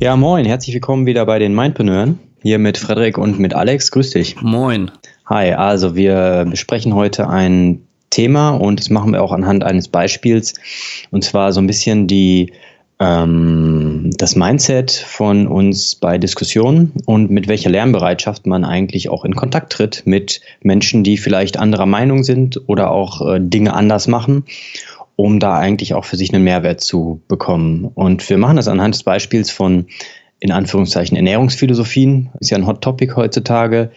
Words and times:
Ja, 0.00 0.16
moin, 0.16 0.44
herzlich 0.44 0.74
willkommen 0.74 1.06
wieder 1.06 1.24
bei 1.24 1.38
den 1.38 1.54
Mindpreneuren. 1.54 2.18
Hier 2.42 2.58
mit 2.58 2.76
Frederik 2.78 3.16
und 3.16 3.38
mit 3.38 3.54
Alex. 3.54 3.92
Grüß 3.92 4.10
dich. 4.10 4.42
Moin. 4.42 4.90
Hi, 5.26 5.52
also 5.52 5.94
wir 5.94 6.46
besprechen 6.50 6.94
heute 6.94 7.28
ein 7.28 7.86
Thema 8.10 8.50
und 8.50 8.80
das 8.80 8.90
machen 8.90 9.12
wir 9.12 9.22
auch 9.22 9.32
anhand 9.32 9.62
eines 9.62 9.86
Beispiels. 9.86 10.54
Und 11.12 11.24
zwar 11.24 11.52
so 11.52 11.60
ein 11.60 11.68
bisschen 11.68 12.08
die 12.08 12.52
ähm, 13.00 14.10
das 14.16 14.36
Mindset 14.36 14.92
von 14.92 15.46
uns 15.46 15.94
bei 15.96 16.18
Diskussionen 16.18 16.92
und 17.06 17.30
mit 17.30 17.48
welcher 17.48 17.70
Lernbereitschaft 17.70 18.46
man 18.46 18.64
eigentlich 18.64 19.08
auch 19.08 19.24
in 19.24 19.34
Kontakt 19.34 19.72
tritt 19.72 20.02
mit 20.06 20.40
Menschen, 20.62 21.02
die 21.02 21.16
vielleicht 21.16 21.56
anderer 21.58 21.86
Meinung 21.86 22.22
sind 22.22 22.60
oder 22.68 22.90
auch 22.90 23.26
äh, 23.26 23.40
Dinge 23.40 23.74
anders 23.74 24.06
machen, 24.06 24.44
um 25.16 25.40
da 25.40 25.58
eigentlich 25.58 25.94
auch 25.94 26.04
für 26.04 26.16
sich 26.16 26.32
einen 26.32 26.44
Mehrwert 26.44 26.80
zu 26.80 27.20
bekommen. 27.28 27.90
Und 27.94 28.28
wir 28.28 28.38
machen 28.38 28.56
das 28.56 28.68
anhand 28.68 28.94
des 28.94 29.02
Beispiels 29.02 29.50
von 29.50 29.86
in 30.40 30.50
Anführungszeichen 30.50 31.16
Ernährungsphilosophien, 31.16 32.30
ist 32.40 32.50
ja 32.50 32.58
ein 32.58 32.66
Hot 32.66 32.82
Topic 32.82 33.14
heutzutage. 33.16 33.90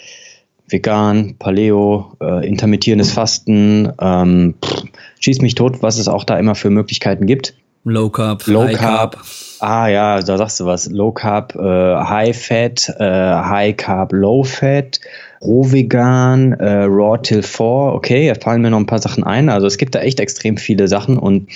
Vegan, 0.70 1.36
Paleo, 1.40 2.14
äh, 2.22 2.46
intermittierendes 2.48 3.12
Fasten, 3.12 3.92
ähm, 4.00 4.56
pff, 4.64 4.84
schieß 5.20 5.42
mich 5.42 5.56
tot, 5.56 5.82
was 5.82 5.98
es 5.98 6.08
auch 6.08 6.24
da 6.24 6.38
immer 6.38 6.56
für 6.56 6.70
Möglichkeiten 6.70 7.26
gibt. 7.26 7.54
Low 7.90 8.10
Carb, 8.10 8.46
Low 8.48 8.64
High 8.64 8.78
Carb. 8.78 9.16
Carb. 9.16 9.26
Ah 9.60 9.88
ja, 9.88 10.20
da 10.22 10.38
sagst 10.38 10.60
du 10.60 10.66
was. 10.66 10.90
Low 10.90 11.12
Carb, 11.12 11.56
äh, 11.56 11.60
High 11.62 12.38
Fat, 12.38 12.94
äh, 13.00 13.04
High 13.04 13.76
Carb, 13.76 14.14
Low 14.14 14.44
Fat, 14.44 15.00
Roh 15.42 15.72
Vegan, 15.72 16.54
äh, 16.54 16.84
Raw 16.84 17.18
Till 17.22 17.44
4. 17.44 17.66
Okay, 17.66 18.28
da 18.28 18.40
fallen 18.40 18.62
mir 18.62 18.70
noch 18.70 18.80
ein 18.80 18.86
paar 18.86 19.00
Sachen 19.00 19.24
ein. 19.24 19.50
Also 19.50 19.68
es 19.68 19.78
gibt 19.78 19.96
da 19.96 20.00
echt 20.00 20.20
extrem 20.20 20.58
viele 20.58 20.88
Sachen 20.88 21.18
und 21.18 21.50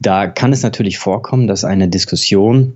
da 0.00 0.26
kann 0.26 0.52
es 0.52 0.62
natürlich 0.62 0.98
vorkommen, 0.98 1.46
dass 1.46 1.64
eine 1.64 1.88
Diskussion 1.88 2.74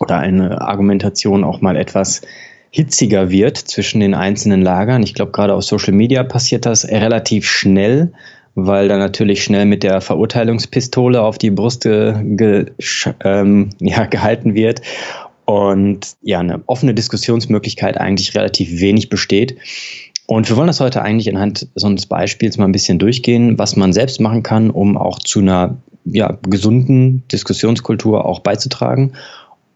oder 0.00 0.18
eine 0.18 0.60
Argumentation 0.60 1.44
auch 1.44 1.60
mal 1.60 1.76
etwas 1.76 2.22
hitziger 2.70 3.30
wird 3.30 3.56
zwischen 3.56 4.00
den 4.00 4.14
einzelnen 4.14 4.60
Lagern. 4.60 5.02
Ich 5.02 5.14
glaube, 5.14 5.30
gerade 5.30 5.54
auf 5.54 5.62
Social 5.62 5.92
Media 5.92 6.24
passiert 6.24 6.66
das 6.66 6.88
relativ 6.88 7.48
schnell 7.48 8.12
weil 8.54 8.88
da 8.88 8.96
natürlich 8.96 9.42
schnell 9.42 9.66
mit 9.66 9.82
der 9.82 10.00
Verurteilungspistole 10.00 11.20
auf 11.20 11.38
die 11.38 11.50
Brust 11.50 11.82
ge, 11.82 12.66
ähm, 13.22 13.70
ja, 13.80 14.06
gehalten 14.06 14.54
wird 14.54 14.82
und 15.44 16.16
ja, 16.22 16.40
eine 16.40 16.62
offene 16.66 16.94
Diskussionsmöglichkeit 16.94 17.98
eigentlich 17.98 18.34
relativ 18.34 18.80
wenig 18.80 19.08
besteht. 19.08 19.56
Und 20.26 20.48
wir 20.48 20.56
wollen 20.56 20.68
das 20.68 20.80
heute 20.80 21.02
eigentlich 21.02 21.28
anhand 21.28 21.68
so 21.74 21.86
eines 21.86 22.06
Beispiels 22.06 22.56
mal 22.56 22.64
ein 22.64 22.72
bisschen 22.72 22.98
durchgehen, 22.98 23.58
was 23.58 23.76
man 23.76 23.92
selbst 23.92 24.20
machen 24.20 24.42
kann, 24.42 24.70
um 24.70 24.96
auch 24.96 25.18
zu 25.18 25.40
einer 25.40 25.76
ja, 26.06 26.38
gesunden 26.48 27.24
Diskussionskultur 27.28 28.24
auch 28.24 28.40
beizutragen, 28.40 29.12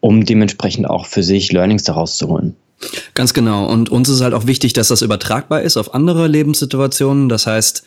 um 0.00 0.24
dementsprechend 0.24 0.88
auch 0.88 1.06
für 1.06 1.22
sich 1.22 1.52
Learnings 1.52 1.82
daraus 1.82 2.16
zu 2.16 2.28
holen. 2.28 2.56
Ganz 3.14 3.34
genau. 3.34 3.66
Und 3.66 3.90
uns 3.90 4.08
ist 4.08 4.20
halt 4.20 4.34
auch 4.34 4.46
wichtig, 4.46 4.72
dass 4.72 4.88
das 4.88 5.02
übertragbar 5.02 5.62
ist 5.62 5.76
auf 5.76 5.94
andere 5.94 6.28
Lebenssituationen. 6.28 7.28
Das 7.28 7.46
heißt, 7.46 7.82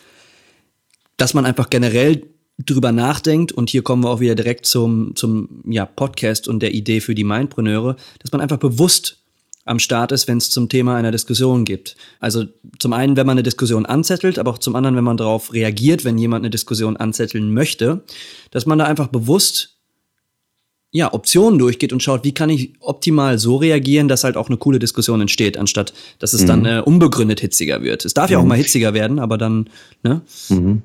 dass 1.22 1.36
man 1.36 1.46
einfach 1.46 1.70
generell 1.70 2.24
drüber 2.58 2.92
nachdenkt, 2.92 3.52
und 3.52 3.70
hier 3.70 3.84
kommen 3.84 4.04
wir 4.04 4.09
auch 4.09 4.22
wieder 4.22 4.34
direkt 4.34 4.66
zum, 4.66 5.16
zum 5.16 5.62
ja, 5.68 5.86
Podcast 5.86 6.48
und 6.48 6.62
der 6.62 6.74
Idee 6.74 7.00
für 7.00 7.14
die 7.14 7.24
Mindpreneure, 7.24 7.96
dass 8.20 8.32
man 8.32 8.42
einfach 8.42 8.58
bewusst 8.58 9.18
am 9.64 9.78
Start 9.78 10.12
ist, 10.12 10.28
wenn 10.28 10.40
es 10.40 10.50
zum 10.50 10.68
Thema 10.68 10.96
einer 10.96 11.12
Diskussion 11.12 11.64
gibt. 11.64 11.96
Also 12.20 12.46
zum 12.80 12.94
einen, 12.94 13.18
wenn 13.18 13.28
man 13.28 13.36
eine 13.36 13.44
Diskussion 13.44 13.86
anzettelt, 13.86 14.40
aber 14.40 14.50
auch 14.50 14.58
zum 14.58 14.76
anderen, 14.76 14.96
wenn 14.96 15.04
man 15.04 15.18
darauf 15.18 15.54
reagiert, 15.54 16.04
wenn 16.06 16.18
jemand 16.18 16.42
eine 16.42 16.50
Diskussion 16.50 16.98
anzetteln 16.98 17.53
möchte, 17.53 18.03
dass 18.50 18.66
man 18.66 18.80
da 18.80 18.86
einfach 18.86 19.08
bewusst 19.08 19.78
ja, 20.90 21.14
Optionen 21.14 21.59
durchgeht 21.59 21.94
und 21.94 22.02
schaut, 22.02 22.24
wie 22.24 22.34
kann 22.34 22.50
ich 22.50 22.74
optimal 22.80 23.38
so 23.38 23.58
reagieren, 23.58 24.08
dass 24.08 24.24
halt 24.24 24.38
auch 24.38 24.50
eine 24.50 24.58
coole 24.58 24.80
Diskussion 24.80 25.22
entsteht, 25.22 25.56
anstatt 25.56 25.94
dass 26.18 26.34
es 26.34 26.42
mhm. 26.42 26.48
dann 26.48 26.66
äh, 26.66 26.82
unbegründet 26.84 27.40
hitziger 27.40 27.84
wird. 27.84 28.06
Es 28.06 28.16
darf 28.16 28.30
mhm. 28.30 28.34
ja 28.34 28.40
auch 28.40 28.44
mhm. 28.44 28.50
mal 28.50 28.58
hitziger 28.58 28.96
werden, 28.96 29.20
aber 29.20 29.38
dann, 29.38 29.70
ne? 30.03 30.22
Mhm. 30.50 30.82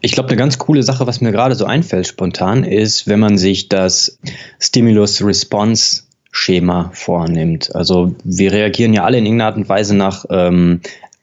Ich 0.00 0.12
glaube, 0.12 0.28
eine 0.28 0.36
ganz 0.36 0.58
coole 0.58 0.82
Sache, 0.82 1.06
was 1.06 1.20
mir 1.20 1.30
gerade 1.32 1.54
so 1.54 1.64
einfällt 1.64 2.06
spontan, 2.06 2.64
ist, 2.64 3.08
wenn 3.08 3.20
man 3.20 3.38
sich 3.38 3.68
das 3.68 4.18
Stimulus-Response-Schema 4.58 6.90
vornimmt. 6.92 7.74
Also 7.74 8.14
wir 8.24 8.52
reagieren 8.52 8.92
ja 8.94 9.04
alle 9.04 9.18
in 9.18 9.26
irgendeiner 9.26 9.48
Art 9.48 9.56
und 9.56 9.68
Weise 9.68 9.96
nach, 9.96 10.24
ähm, 10.30 10.80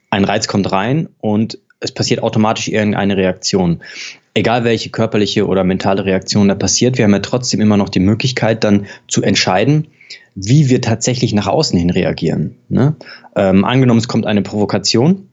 ein 0.10 0.26
Reiz 0.26 0.48
kommt 0.48 0.72
rein 0.72 1.10
und 1.20 1.60
es 1.80 1.92
passiert 1.92 2.24
automatisch 2.24 2.68
irgendeine 2.68 3.18
Reaktion. 3.18 3.82
Egal 4.34 4.64
welche 4.64 4.90
körperliche 4.90 5.46
oder 5.48 5.64
mentale 5.64 6.06
Reaktion 6.06 6.48
da 6.48 6.56
passiert, 6.56 6.98
wir 6.98 7.06
haben 7.06 7.14
ja 7.14 7.20
trotzdem 7.20 7.62
immer 7.62 7.78
noch 7.78 7.90
die 7.90 8.00
Möglichkeit 8.00 8.64
dann 8.64 8.88
zu 9.08 9.22
entscheiden, 9.22 9.88
wie 10.36 10.70
wir 10.70 10.82
tatsächlich 10.82 11.34
nach 11.34 11.48
außen 11.48 11.78
hin 11.78 11.90
reagieren. 11.90 12.56
Ne? 12.70 12.96
Ähm, 13.36 13.66
angenommen, 13.66 14.00
es 14.00 14.08
kommt 14.08 14.26
eine 14.26 14.42
Provokation, 14.42 15.30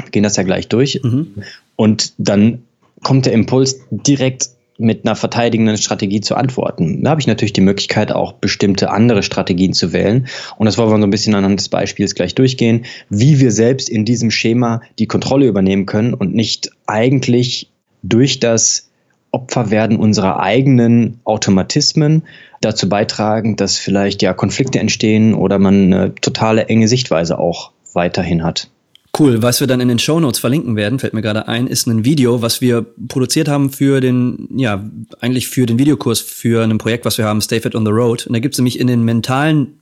wir 0.00 0.10
gehen 0.10 0.22
das 0.22 0.36
ja 0.36 0.42
gleich 0.42 0.68
durch. 0.68 1.00
Mhm. 1.02 1.42
Und 1.76 2.14
dann 2.18 2.64
kommt 3.02 3.26
der 3.26 3.32
Impuls 3.32 3.80
direkt 3.90 4.50
mit 4.78 5.04
einer 5.06 5.16
verteidigenden 5.16 5.76
Strategie 5.76 6.20
zu 6.20 6.34
antworten. 6.34 7.04
Da 7.04 7.10
habe 7.10 7.20
ich 7.20 7.26
natürlich 7.26 7.52
die 7.52 7.60
Möglichkeit, 7.60 8.10
auch 8.10 8.32
bestimmte 8.32 8.90
andere 8.90 9.22
Strategien 9.22 9.74
zu 9.74 9.92
wählen. 9.92 10.26
Und 10.56 10.66
das 10.66 10.76
wollen 10.76 10.90
wir 10.90 10.98
so 10.98 11.04
ein 11.04 11.10
bisschen 11.10 11.34
anhand 11.34 11.60
des 11.60 11.68
Beispiels 11.68 12.14
gleich 12.14 12.34
durchgehen, 12.34 12.84
wie 13.08 13.38
wir 13.38 13.52
selbst 13.52 13.88
in 13.88 14.04
diesem 14.04 14.30
Schema 14.30 14.82
die 14.98 15.06
Kontrolle 15.06 15.46
übernehmen 15.46 15.86
können 15.86 16.14
und 16.14 16.34
nicht 16.34 16.70
eigentlich 16.86 17.70
durch 18.02 18.40
das 18.40 18.90
Opferwerden 19.30 19.96
unserer 19.96 20.40
eigenen 20.40 21.20
Automatismen 21.24 22.24
dazu 22.60 22.88
beitragen, 22.88 23.56
dass 23.56 23.78
vielleicht 23.78 24.22
ja 24.22 24.34
Konflikte 24.34 24.78
entstehen 24.78 25.34
oder 25.34 25.58
man 25.58 25.92
eine 25.92 26.14
totale 26.14 26.66
enge 26.66 26.88
Sichtweise 26.88 27.38
auch 27.38 27.72
weiterhin 27.94 28.42
hat. 28.42 28.71
Cool, 29.18 29.42
was 29.42 29.60
wir 29.60 29.66
dann 29.66 29.80
in 29.80 29.88
den 29.88 29.98
Show 29.98 30.20
Notes 30.20 30.38
verlinken 30.38 30.74
werden, 30.74 30.98
fällt 30.98 31.12
mir 31.12 31.20
gerade 31.20 31.46
ein, 31.46 31.66
ist 31.66 31.86
ein 31.86 32.04
Video, 32.04 32.40
was 32.40 32.62
wir 32.62 32.86
produziert 33.08 33.46
haben 33.46 33.68
für 33.68 34.00
den, 34.00 34.48
ja, 34.56 34.88
eigentlich 35.20 35.48
für 35.48 35.66
den 35.66 35.78
Videokurs 35.78 36.20
für 36.20 36.62
ein 36.62 36.78
Projekt, 36.78 37.04
was 37.04 37.18
wir 37.18 37.26
haben, 37.26 37.42
Stay 37.42 37.60
Fit 37.60 37.74
on 37.74 37.84
the 37.84 37.92
Road. 37.92 38.26
Und 38.26 38.32
da 38.32 38.38
gibt's 38.38 38.56
nämlich 38.56 38.80
in 38.80 38.86
den 38.86 39.04
mentalen 39.04 39.78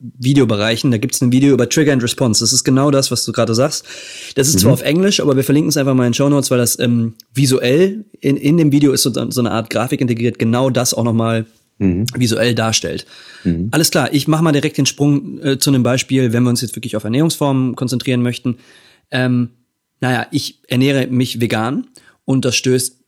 Videobereichen, 0.00 0.90
da 0.90 0.98
gibt's 0.98 1.22
ein 1.22 1.32
Video 1.32 1.54
über 1.54 1.66
Trigger 1.66 1.94
and 1.94 2.02
Response. 2.02 2.40
Das 2.44 2.52
ist 2.52 2.62
genau 2.62 2.90
das, 2.90 3.10
was 3.10 3.24
du 3.24 3.32
gerade 3.32 3.54
sagst. 3.54 3.86
Das 4.34 4.48
ist 4.48 4.56
mhm. 4.56 4.58
zwar 4.58 4.72
auf 4.74 4.82
Englisch, 4.82 5.20
aber 5.20 5.34
wir 5.34 5.44
verlinken 5.44 5.70
es 5.70 5.78
einfach 5.78 5.94
mal 5.94 6.04
in 6.04 6.10
den 6.10 6.14
Show 6.14 6.28
Notes, 6.28 6.50
weil 6.50 6.58
das 6.58 6.78
ähm, 6.78 7.14
visuell 7.32 8.04
in, 8.20 8.36
in 8.36 8.58
dem 8.58 8.70
Video 8.70 8.92
ist 8.92 9.02
so, 9.02 9.12
so 9.30 9.40
eine 9.40 9.50
Art 9.50 9.70
Grafik 9.70 10.02
integriert, 10.02 10.38
genau 10.38 10.68
das 10.68 10.92
auch 10.92 11.04
nochmal 11.04 11.46
mhm. 11.78 12.06
visuell 12.14 12.54
darstellt. 12.54 13.06
Mhm. 13.44 13.68
Alles 13.70 13.90
klar, 13.90 14.12
ich 14.12 14.28
mache 14.28 14.42
mal 14.42 14.52
direkt 14.52 14.78
den 14.78 14.86
Sprung 14.86 15.40
äh, 15.42 15.58
zu 15.58 15.70
einem 15.70 15.82
Beispiel, 15.82 16.32
wenn 16.32 16.42
wir 16.42 16.50
uns 16.50 16.60
jetzt 16.60 16.76
wirklich 16.76 16.96
auf 16.96 17.04
Ernährungsformen 17.04 17.76
konzentrieren 17.76 18.22
möchten. 18.22 18.58
Ähm, 19.10 19.50
naja, 20.00 20.26
ich 20.30 20.60
ernähre 20.68 21.06
mich 21.06 21.40
vegan 21.40 21.86
und 22.24 22.44
das 22.44 22.56
stößt 22.56 23.00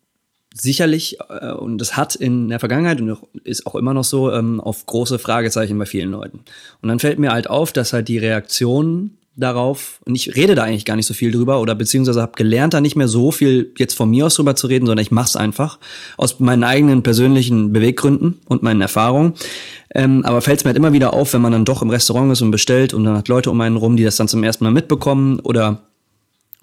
sicherlich 0.54 1.18
äh, 1.28 1.52
und 1.52 1.78
das 1.78 1.96
hat 1.96 2.14
in 2.14 2.48
der 2.48 2.58
Vergangenheit 2.58 3.00
und 3.00 3.18
ist 3.44 3.66
auch 3.66 3.74
immer 3.74 3.94
noch 3.94 4.04
so 4.04 4.32
ähm, 4.32 4.60
auf 4.60 4.86
große 4.86 5.18
Fragezeichen 5.18 5.78
bei 5.78 5.86
vielen 5.86 6.10
Leuten. 6.10 6.40
Und 6.80 6.88
dann 6.88 6.98
fällt 6.98 7.18
mir 7.18 7.32
halt 7.32 7.50
auf, 7.50 7.72
dass 7.72 7.92
halt 7.92 8.08
die 8.08 8.18
Reaktionen 8.18 9.18
darauf, 9.36 10.00
und 10.06 10.14
ich 10.14 10.34
rede 10.34 10.54
da 10.54 10.64
eigentlich 10.64 10.86
gar 10.86 10.96
nicht 10.96 11.06
so 11.06 11.14
viel 11.14 11.30
drüber 11.30 11.60
oder 11.60 11.74
beziehungsweise 11.74 12.22
habe 12.22 12.32
gelernt, 12.36 12.74
da 12.74 12.80
nicht 12.80 12.96
mehr 12.96 13.08
so 13.08 13.30
viel 13.30 13.72
jetzt 13.78 13.94
von 13.94 14.08
mir 14.10 14.26
aus 14.26 14.34
drüber 14.34 14.56
zu 14.56 14.66
reden, 14.66 14.86
sondern 14.86 15.02
ich 15.02 15.10
mache 15.10 15.28
es 15.28 15.36
einfach 15.36 15.78
aus 16.16 16.40
meinen 16.40 16.64
eigenen 16.64 17.02
persönlichen 17.02 17.72
Beweggründen 17.72 18.40
und 18.46 18.62
meinen 18.62 18.80
Erfahrungen. 18.80 19.34
Ähm, 19.94 20.24
aber 20.24 20.40
fällt 20.40 20.58
es 20.58 20.64
mir 20.64 20.70
halt 20.70 20.78
immer 20.78 20.92
wieder 20.92 21.12
auf, 21.12 21.34
wenn 21.34 21.42
man 21.42 21.52
dann 21.52 21.64
doch 21.64 21.82
im 21.82 21.90
Restaurant 21.90 22.32
ist 22.32 22.42
und 22.42 22.50
bestellt 22.50 22.94
und 22.94 23.04
dann 23.04 23.16
hat 23.16 23.28
Leute 23.28 23.50
um 23.50 23.60
einen 23.60 23.76
rum, 23.76 23.96
die 23.96 24.04
das 24.04 24.16
dann 24.16 24.28
zum 24.28 24.42
ersten 24.42 24.64
Mal 24.64 24.70
mitbekommen 24.70 25.38
oder 25.40 25.82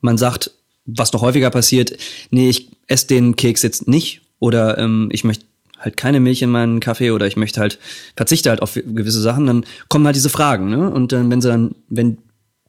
man 0.02 0.18
sagt, 0.18 0.52
was 0.86 1.14
noch 1.14 1.22
häufiger 1.22 1.50
passiert, 1.50 1.96
nee, 2.31 2.50
ich 2.50 2.72
esse 2.88 3.08
den 3.08 3.36
Keks 3.36 3.62
jetzt 3.62 3.88
nicht 3.88 4.22
oder 4.40 4.78
ähm, 4.78 5.10
ich 5.12 5.24
möchte 5.24 5.46
halt 5.80 5.98
keine 5.98 6.20
Milch 6.20 6.42
in 6.42 6.50
meinen 6.50 6.80
Kaffee 6.80 7.12
oder 7.12 7.28
ich 7.28 7.38
möchte 7.38 7.60
halt 7.60 7.78
verzichte 8.16 8.50
halt 8.50 8.62
auf 8.62 8.74
gewisse 8.74 9.22
Sachen, 9.22 9.48
dann 9.48 9.66
kommen 9.90 10.06
halt 10.06 10.16
diese 10.16 10.30
Fragen, 10.30 10.70
ne? 10.70 10.90
Und 10.90 11.12
dann, 11.12 11.30
wenn 11.30 11.42
sie 11.42 11.50
dann, 11.50 11.75
wenn 11.90 12.18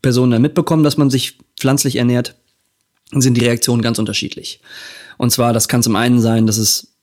Personen 0.05 0.31
dann 0.31 0.43
mitbekommen, 0.43 0.85
dass 0.85 0.97
man 0.97 1.11
sich 1.11 1.39
pflanzlich 1.59 1.97
ernährt, 1.97 2.37
sind 3.11 3.35
die 3.35 3.45
Reaktionen 3.45 3.83
ganz 3.83 3.99
unterschiedlich. 3.99 4.61
Und 5.19 5.31
zwar, 5.31 5.53
das 5.53 5.67
kann 5.67 5.83
zum 5.83 5.97
einen 5.97 6.21
sein, 6.21 6.47
dass 6.47 6.59
es 6.59 6.95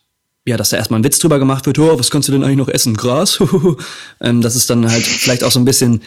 ja, 0.45 0.57
dass 0.57 0.69
da 0.69 0.77
erstmal 0.77 1.00
ein 1.00 1.03
Witz 1.03 1.19
drüber 1.19 1.38
gemacht 1.38 1.68
wird, 1.68 1.77
oh, 1.77 2.00
was 2.00 2.09
kannst 2.09 2.27
du 2.27 2.31
denn 2.31 2.44
eigentlich 2.44 2.57
noch 2.57 2.68
essen? 2.68 2.95
Gras? 2.95 3.39
ähm, 4.21 4.42
das 4.42 4.56
ist 4.56 4.69
dann 4.69 4.89
halt 4.89 5.06
vielleicht 5.06 5.44
auch 5.44 5.51
so 5.51 5.59
ein 5.59 5.65
bisschen, 5.65 6.01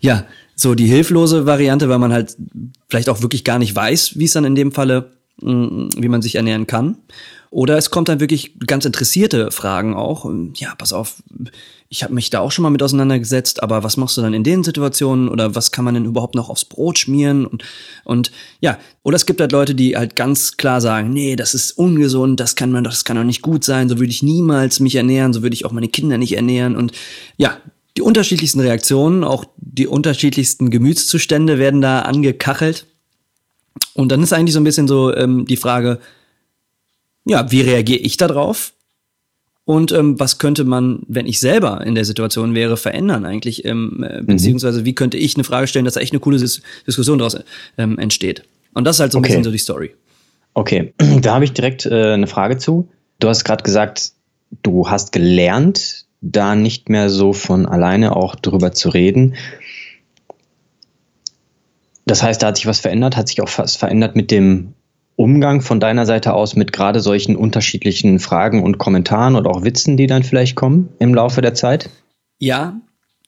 ja, 0.00 0.26
so 0.54 0.74
die 0.74 0.86
hilflose 0.86 1.46
Variante, 1.46 1.88
weil 1.88 1.98
man 1.98 2.12
halt 2.12 2.36
vielleicht 2.88 3.08
auch 3.08 3.22
wirklich 3.22 3.44
gar 3.44 3.58
nicht 3.58 3.74
weiß, 3.74 4.18
wie 4.18 4.26
es 4.26 4.32
dann 4.32 4.44
in 4.44 4.54
dem 4.54 4.70
Falle, 4.72 5.10
wie 5.42 6.08
man 6.08 6.22
sich 6.22 6.36
ernähren 6.36 6.66
kann. 6.66 6.98
Oder 7.52 7.76
es 7.76 7.90
kommt 7.90 8.08
dann 8.08 8.20
wirklich 8.20 8.54
ganz 8.64 8.84
interessierte 8.84 9.50
Fragen 9.50 9.94
auch. 9.94 10.30
Ja, 10.54 10.74
pass 10.76 10.92
auf, 10.92 11.20
ich 11.88 12.04
habe 12.04 12.14
mich 12.14 12.30
da 12.30 12.38
auch 12.38 12.52
schon 12.52 12.62
mal 12.62 12.70
mit 12.70 12.82
auseinandergesetzt, 12.82 13.60
aber 13.60 13.82
was 13.82 13.96
machst 13.96 14.16
du 14.16 14.20
dann 14.20 14.34
in 14.34 14.44
den 14.44 14.62
Situationen 14.62 15.28
oder 15.28 15.56
was 15.56 15.72
kann 15.72 15.84
man 15.84 15.94
denn 15.94 16.04
überhaupt 16.04 16.36
noch 16.36 16.48
aufs 16.48 16.64
Brot 16.64 17.00
schmieren 17.00 17.46
und 17.46 17.64
und 18.04 18.30
ja, 18.60 18.78
oder 19.02 19.16
es 19.16 19.26
gibt 19.26 19.40
halt 19.40 19.50
Leute, 19.50 19.74
die 19.74 19.96
halt 19.96 20.14
ganz 20.14 20.56
klar 20.56 20.80
sagen, 20.80 21.10
nee, 21.10 21.34
das 21.34 21.54
ist 21.54 21.72
ungesund, 21.72 22.38
das 22.38 22.54
kann 22.54 22.70
man 22.70 22.84
das 22.84 23.04
kann 23.04 23.16
doch 23.16 23.24
nicht 23.24 23.42
gut 23.42 23.64
sein, 23.64 23.88
so 23.88 23.98
würde 23.98 24.12
ich 24.12 24.22
niemals 24.22 24.78
mich 24.78 24.94
ernähren, 24.94 25.32
so 25.32 25.42
würde 25.42 25.54
ich 25.54 25.64
auch 25.64 25.72
meine 25.72 25.88
Kinder 25.88 26.18
nicht 26.18 26.36
ernähren 26.36 26.76
und 26.76 26.92
ja, 27.36 27.56
die 27.96 28.02
unterschiedlichsten 28.02 28.60
Reaktionen, 28.60 29.24
auch 29.24 29.44
die 29.56 29.88
unterschiedlichsten 29.88 30.70
Gemütszustände 30.70 31.58
werden 31.58 31.80
da 31.80 32.02
angekachelt. 32.02 32.86
Und 33.94 34.10
dann 34.10 34.22
ist 34.22 34.32
eigentlich 34.32 34.54
so 34.54 34.60
ein 34.60 34.64
bisschen 34.64 34.88
so 34.88 35.14
ähm, 35.14 35.46
die 35.46 35.56
Frage, 35.56 35.98
ja, 37.24 37.50
wie 37.50 37.60
reagiere 37.60 38.00
ich 38.00 38.16
darauf? 38.16 38.72
Und 39.64 39.92
ähm, 39.92 40.18
was 40.18 40.38
könnte 40.38 40.64
man, 40.64 41.02
wenn 41.06 41.26
ich 41.26 41.38
selber 41.38 41.86
in 41.86 41.94
der 41.94 42.04
Situation 42.04 42.54
wäre, 42.54 42.76
verändern 42.76 43.24
eigentlich? 43.24 43.64
Ähm, 43.64 44.02
äh, 44.02 44.20
mhm. 44.20 44.26
beziehungsweise 44.26 44.84
wie 44.84 44.94
könnte 44.94 45.16
ich 45.16 45.36
eine 45.36 45.44
Frage 45.44 45.66
stellen, 45.66 45.84
dass 45.84 45.94
da 45.94 46.00
echt 46.00 46.12
eine 46.12 46.20
coole 46.20 46.38
Dis 46.38 46.62
Diskussion 46.86 47.18
daraus 47.18 47.38
ähm, 47.78 47.98
entsteht? 47.98 48.42
Und 48.74 48.84
das 48.84 48.96
ist 48.96 49.00
halt 49.00 49.12
so 49.12 49.18
ein 49.18 49.20
okay. 49.20 49.28
bisschen 49.28 49.44
so 49.44 49.50
die 49.50 49.58
Story. 49.58 49.94
Okay, 50.54 50.92
da 51.22 51.34
habe 51.34 51.44
ich 51.44 51.52
direkt 51.52 51.86
äh, 51.86 52.14
eine 52.14 52.26
Frage 52.26 52.58
zu. 52.58 52.88
Du 53.20 53.28
hast 53.28 53.44
gerade 53.44 53.62
gesagt, 53.62 54.12
du 54.62 54.88
hast 54.88 55.12
gelernt, 55.12 56.06
da 56.20 56.54
nicht 56.54 56.88
mehr 56.88 57.08
so 57.08 57.32
von 57.32 57.66
alleine 57.66 58.16
auch 58.16 58.34
drüber 58.34 58.72
zu 58.72 58.88
reden. 58.88 59.34
Das 62.10 62.24
heißt, 62.24 62.42
da 62.42 62.48
hat 62.48 62.56
sich 62.56 62.66
was 62.66 62.80
verändert, 62.80 63.16
hat 63.16 63.28
sich 63.28 63.40
auch 63.40 63.48
was 63.56 63.76
verändert 63.76 64.16
mit 64.16 64.32
dem 64.32 64.74
Umgang 65.14 65.60
von 65.60 65.78
deiner 65.78 66.06
Seite 66.06 66.32
aus 66.32 66.56
mit 66.56 66.72
gerade 66.72 66.98
solchen 66.98 67.36
unterschiedlichen 67.36 68.18
Fragen 68.18 68.64
und 68.64 68.78
Kommentaren 68.78 69.36
oder 69.36 69.48
auch 69.48 69.62
Witzen, 69.62 69.96
die 69.96 70.08
dann 70.08 70.24
vielleicht 70.24 70.56
kommen 70.56 70.88
im 70.98 71.14
Laufe 71.14 71.40
der 71.40 71.54
Zeit? 71.54 71.88
Ja, 72.40 72.80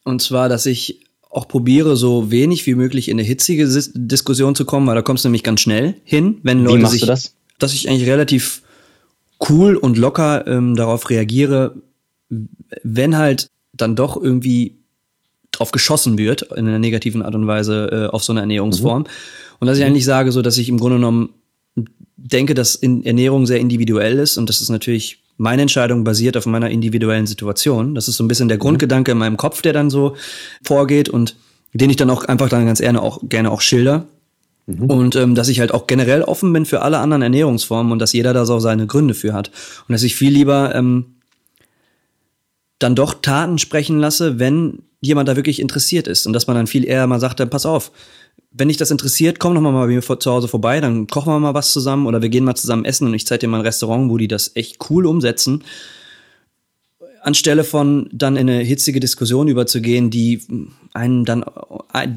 und 0.02 0.20
zwar, 0.20 0.48
dass 0.48 0.66
ich 0.66 0.98
auch 1.30 1.46
probiere, 1.46 1.94
so 1.94 2.32
wenig 2.32 2.66
wie 2.66 2.74
möglich 2.74 3.08
in 3.08 3.20
eine 3.20 3.26
hitzige 3.26 3.68
Diskussion 3.94 4.56
zu 4.56 4.64
kommen, 4.64 4.88
weil 4.88 4.96
da 4.96 5.02
kommst 5.02 5.24
du 5.24 5.28
nämlich 5.28 5.44
ganz 5.44 5.60
schnell 5.60 5.94
hin, 6.02 6.40
wenn 6.42 6.64
Leute 6.64 6.78
wie 6.78 6.82
machst 6.82 6.92
sich, 6.94 7.02
du 7.02 7.06
das? 7.06 7.36
dass 7.60 7.74
ich 7.74 7.88
eigentlich 7.88 8.08
relativ 8.08 8.62
cool 9.48 9.76
und 9.76 9.96
locker 9.96 10.44
ähm, 10.48 10.74
darauf 10.74 11.08
reagiere, 11.08 11.76
wenn 12.82 13.16
halt 13.16 13.46
dann 13.74 13.94
doch 13.94 14.20
irgendwie 14.20 14.81
drauf 15.62 15.70
geschossen 15.70 16.18
wird 16.18 16.42
in 16.42 16.66
einer 16.66 16.80
negativen 16.80 17.22
Art 17.22 17.36
und 17.36 17.46
Weise 17.46 18.08
äh, 18.10 18.12
auf 18.12 18.24
so 18.24 18.32
eine 18.32 18.40
Ernährungsform. 18.40 19.02
Mhm. 19.02 19.08
Und 19.60 19.68
dass 19.68 19.78
ich 19.78 19.84
eigentlich 19.84 20.04
sage, 20.04 20.32
so 20.32 20.42
dass 20.42 20.58
ich 20.58 20.68
im 20.68 20.78
Grunde 20.78 20.96
genommen 20.96 21.30
denke, 22.16 22.54
dass 22.54 22.76
Ernährung 22.76 23.46
sehr 23.46 23.60
individuell 23.60 24.18
ist 24.18 24.36
und 24.38 24.48
das 24.48 24.60
ist 24.60 24.70
natürlich 24.70 25.22
meine 25.38 25.62
Entscheidung 25.62 26.04
basiert 26.04 26.36
auf 26.36 26.46
meiner 26.46 26.70
individuellen 26.70 27.26
Situation. 27.26 27.94
Das 27.94 28.06
ist 28.08 28.16
so 28.16 28.24
ein 28.24 28.28
bisschen 28.28 28.48
der 28.48 28.58
mhm. 28.58 28.62
Grundgedanke 28.62 29.12
in 29.12 29.18
meinem 29.18 29.36
Kopf, 29.36 29.62
der 29.62 29.72
dann 29.72 29.88
so 29.88 30.16
vorgeht 30.62 31.08
und 31.08 31.36
den 31.72 31.90
ich 31.90 31.96
dann 31.96 32.10
auch 32.10 32.24
einfach 32.24 32.48
dann 32.48 32.66
ganz 32.66 32.80
gerne 32.80 33.00
auch 33.00 33.20
gerne 33.22 33.50
auch 33.50 33.60
schilder. 33.60 34.06
Mhm. 34.66 34.84
Und 34.84 35.16
ähm, 35.16 35.34
dass 35.34 35.48
ich 35.48 35.60
halt 35.60 35.72
auch 35.72 35.86
generell 35.86 36.22
offen 36.22 36.52
bin 36.52 36.66
für 36.66 36.82
alle 36.82 36.98
anderen 36.98 37.22
Ernährungsformen 37.22 37.92
und 37.92 37.98
dass 37.98 38.12
jeder 38.12 38.32
da 38.34 38.44
so 38.44 38.58
seine 38.58 38.86
Gründe 38.86 39.14
für 39.14 39.32
hat. 39.32 39.50
Und 39.88 39.92
dass 39.92 40.02
ich 40.02 40.16
viel 40.16 40.32
lieber 40.32 40.74
ähm, 40.74 41.21
dann 42.82 42.94
doch 42.94 43.14
Taten 43.22 43.58
sprechen 43.58 43.98
lasse, 43.98 44.38
wenn 44.38 44.82
jemand 45.00 45.28
da 45.28 45.36
wirklich 45.36 45.60
interessiert 45.60 46.06
ist. 46.06 46.26
Und 46.26 46.32
dass 46.32 46.46
man 46.46 46.56
dann 46.56 46.66
viel 46.66 46.84
eher 46.84 47.06
mal 47.06 47.20
sagt, 47.20 47.40
dann 47.40 47.50
pass 47.50 47.66
auf, 47.66 47.90
wenn 48.52 48.68
dich 48.68 48.76
das 48.76 48.90
interessiert, 48.90 49.38
komm 49.38 49.54
doch 49.54 49.60
mal 49.60 49.72
bei 49.72 49.86
mir 49.86 50.02
zu 50.02 50.30
Hause 50.30 50.48
vorbei, 50.48 50.80
dann 50.80 51.06
kochen 51.06 51.32
wir 51.32 51.40
mal 51.40 51.54
was 51.54 51.72
zusammen 51.72 52.06
oder 52.06 52.22
wir 52.22 52.28
gehen 52.28 52.44
mal 52.44 52.54
zusammen 52.54 52.84
essen 52.84 53.06
und 53.06 53.14
ich 53.14 53.26
zeige 53.26 53.40
dir 53.40 53.48
mal 53.48 53.58
ein 53.58 53.66
Restaurant, 53.66 54.10
wo 54.10 54.18
die 54.18 54.28
das 54.28 54.52
echt 54.54 54.78
cool 54.90 55.06
umsetzen. 55.06 55.64
Anstelle 57.22 57.64
von 57.64 58.08
dann 58.12 58.36
in 58.36 58.50
eine 58.50 58.62
hitzige 58.62 59.00
Diskussion 59.00 59.48
überzugehen, 59.48 60.10
die 60.10 60.42
einen 60.92 61.24
dann, 61.24 61.44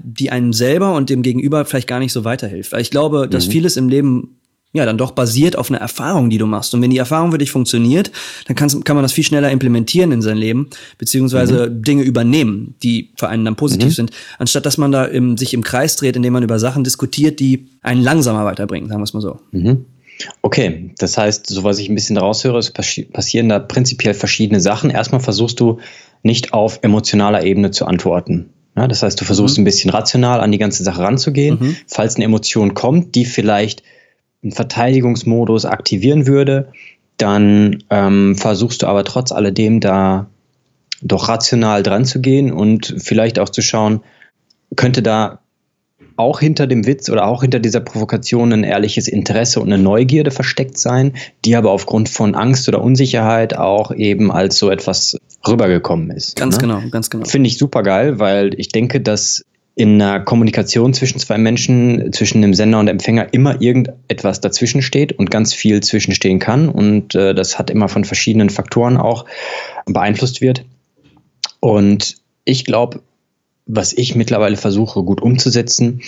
die 0.04 0.32
einem 0.32 0.52
selber 0.52 0.96
und 0.96 1.10
dem 1.10 1.22
Gegenüber 1.22 1.64
vielleicht 1.64 1.88
gar 1.88 2.00
nicht 2.00 2.12
so 2.12 2.24
weiterhilft. 2.24 2.72
Weil 2.72 2.82
ich 2.82 2.92
glaube, 2.92 3.30
dass 3.30 3.48
mhm. 3.48 3.52
vieles 3.52 3.78
im 3.78 3.88
Leben 3.88 4.40
ja 4.78 4.86
dann 4.86 4.98
doch 4.98 5.12
basiert 5.12 5.58
auf 5.58 5.70
einer 5.70 5.80
Erfahrung, 5.80 6.30
die 6.30 6.38
du 6.38 6.46
machst. 6.46 6.74
Und 6.74 6.82
wenn 6.82 6.90
die 6.90 6.98
Erfahrung 6.98 7.32
für 7.32 7.38
dich 7.38 7.52
funktioniert, 7.52 8.12
dann 8.48 8.56
kann 8.56 8.96
man 8.96 9.04
das 9.04 9.14
viel 9.14 9.24
schneller 9.24 9.52
implementieren 9.52 10.12
in 10.12 10.22
sein 10.22 10.38
Leben, 10.38 10.70
beziehungsweise 10.98 11.70
mhm. 11.70 11.82
Dinge 11.82 12.04
übernehmen, 12.04 12.76
die 12.84 13.12
für 13.18 13.28
einen 13.30 13.46
dann 13.46 13.56
positiv 13.56 13.90
mhm. 13.90 13.94
sind, 13.94 14.12
anstatt 14.38 14.66
dass 14.66 14.78
man 14.78 14.92
da 14.92 15.06
im, 15.06 15.38
sich 15.38 15.54
im 15.54 15.64
Kreis 15.64 15.96
dreht, 15.96 16.16
indem 16.16 16.34
man 16.34 16.44
über 16.44 16.60
Sachen 16.60 16.84
diskutiert, 16.84 17.40
die 17.40 17.68
einen 17.82 18.02
langsamer 18.02 18.46
weiterbringen, 18.46 18.90
sagen 18.90 19.02
wir 19.02 19.06
es 19.06 19.14
mal 19.14 19.22
so. 19.22 19.40
Mhm. 19.52 19.86
Okay, 20.42 20.92
das 20.98 21.18
heißt, 21.18 21.48
so 21.48 21.64
was 21.64 21.80
ich 21.80 21.90
ein 21.90 21.96
bisschen 21.96 22.18
raushöre, 22.18 22.58
es 22.58 22.72
passieren 22.72 23.50
da 23.50 23.60
prinzipiell 23.60 24.14
verschiedene 24.14 24.62
Sachen. 24.62 24.90
Erstmal 24.90 25.20
versuchst 25.22 25.60
du 25.60 25.80
nicht 26.24 26.54
auf 26.54 26.80
emotionaler 26.82 27.44
Ebene 27.44 27.72
zu 27.72 27.86
antworten. 27.86 28.50
Ja, 28.78 28.88
das 28.88 29.04
heißt, 29.04 29.20
du 29.20 29.26
versuchst 29.26 29.58
mhm. 29.58 29.62
ein 29.62 29.66
bisschen 29.66 29.90
rational 29.90 30.42
an 30.42 30.52
die 30.52 30.58
ganze 30.58 30.84
Sache 30.84 31.02
ranzugehen. 31.02 31.58
Mhm. 31.60 31.76
Falls 31.88 32.16
eine 32.16 32.26
Emotion 32.26 32.74
kommt, 32.74 33.16
die 33.16 33.26
vielleicht 33.26 33.84
einen 34.46 34.54
Verteidigungsmodus 34.54 35.66
aktivieren 35.66 36.28
würde, 36.28 36.70
dann 37.18 37.84
ähm, 37.90 38.36
versuchst 38.38 38.84
du 38.84 38.88
aber 38.88 39.04
trotz 39.04 39.32
alledem 39.32 39.80
da 39.80 40.28
doch 41.02 41.28
rational 41.28 41.84
dran 41.84 42.06
zu 42.06 42.22
gehen 42.22 42.52
und 42.52 42.96
vielleicht 42.98 43.40
auch 43.40 43.50
zu 43.50 43.62
schauen, 43.62 44.02
könnte 44.76 45.02
da 45.02 45.40
auch 46.18 46.40
hinter 46.40 46.68
dem 46.68 46.86
Witz 46.86 47.10
oder 47.10 47.26
auch 47.26 47.42
hinter 47.42 47.60
dieser 47.60 47.82
Provokation 47.82 48.54
ein 48.54 48.64
ehrliches 48.64 49.08
Interesse 49.08 49.60
und 49.60 49.72
eine 49.72 49.82
Neugierde 49.82 50.32
versteckt 50.32 50.78
sein, 50.78 51.14
die 51.44 51.56
aber 51.56 51.72
aufgrund 51.72 52.08
von 52.08 52.36
Angst 52.36 52.68
oder 52.70 52.82
Unsicherheit 52.82 53.58
auch 53.58 53.92
eben 53.92 54.32
als 54.32 54.58
so 54.58 54.70
etwas 54.70 55.18
rübergekommen 55.46 56.12
ist. 56.12 56.36
Ganz 56.36 56.56
ne? 56.56 56.62
genau, 56.62 56.82
ganz 56.90 57.10
genau. 57.10 57.26
Finde 57.26 57.48
ich 57.48 57.58
super 57.58 57.84
geil, 57.84 58.20
weil 58.20 58.58
ich 58.58 58.70
denke, 58.70 59.02
dass 59.02 59.44
in 59.76 60.02
einer 60.02 60.22
Kommunikation 60.22 60.94
zwischen 60.94 61.20
zwei 61.20 61.38
Menschen, 61.38 62.14
zwischen 62.14 62.42
dem 62.42 62.54
Sender 62.54 62.80
und 62.80 62.88
Empfänger 62.88 63.34
immer 63.34 63.62
irgendetwas 63.62 64.40
dazwischen 64.40 64.82
steht 64.82 65.12
und 65.14 65.30
ganz 65.30 65.54
viel 65.54 65.82
zwischenstehen 65.82 66.40
kann. 66.40 66.70
Und 66.70 67.14
äh, 67.14 67.36
das 67.36 67.60
hat 67.60 67.70
immer 67.70 67.90
von 67.90 68.06
verschiedenen 68.06 68.50
Faktoren 68.50 68.96
auch 68.96 69.26
beeinflusst 69.86 70.40
wird. 70.40 70.64
Und 71.60 72.16
ich 72.46 72.64
glaube, 72.64 73.02
was 73.66 73.92
ich 73.92 74.16
mittlerweile 74.16 74.56
versuche 74.56 75.04
gut 75.04 75.22
umzusetzen, 75.22 76.02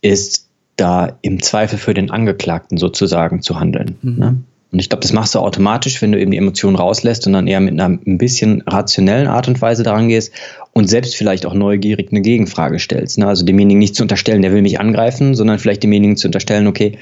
ist 0.00 0.48
da 0.76 1.18
im 1.20 1.42
Zweifel 1.42 1.78
für 1.78 1.92
den 1.92 2.10
Angeklagten 2.10 2.78
sozusagen 2.78 3.42
zu 3.42 3.60
handeln. 3.60 3.98
Mhm. 4.00 4.18
Ne? 4.18 4.36
Und 4.72 4.78
ich 4.78 4.88
glaube, 4.88 5.02
das 5.02 5.12
machst 5.12 5.34
du 5.34 5.38
automatisch, 5.38 6.00
wenn 6.00 6.12
du 6.12 6.18
eben 6.18 6.30
die 6.30 6.38
Emotionen 6.38 6.76
rauslässt 6.76 7.26
und 7.26 7.34
dann 7.34 7.46
eher 7.46 7.60
mit 7.60 7.78
einer 7.78 7.98
ein 8.06 8.16
bisschen 8.16 8.62
rationellen 8.62 9.26
Art 9.26 9.46
und 9.46 9.60
Weise 9.60 9.82
daran 9.82 10.08
gehst 10.08 10.32
und 10.72 10.88
selbst 10.88 11.14
vielleicht 11.14 11.44
auch 11.44 11.52
neugierig 11.52 12.10
eine 12.10 12.22
Gegenfrage 12.22 12.78
stellst. 12.78 13.18
Ne? 13.18 13.26
Also 13.26 13.44
demjenigen 13.44 13.78
nicht 13.78 13.94
zu 13.94 14.02
unterstellen, 14.02 14.40
der 14.40 14.50
will 14.52 14.62
mich 14.62 14.80
angreifen, 14.80 15.34
sondern 15.34 15.58
vielleicht 15.58 15.82
demjenigen 15.82 16.16
zu 16.16 16.26
unterstellen, 16.26 16.66
okay, 16.66 16.96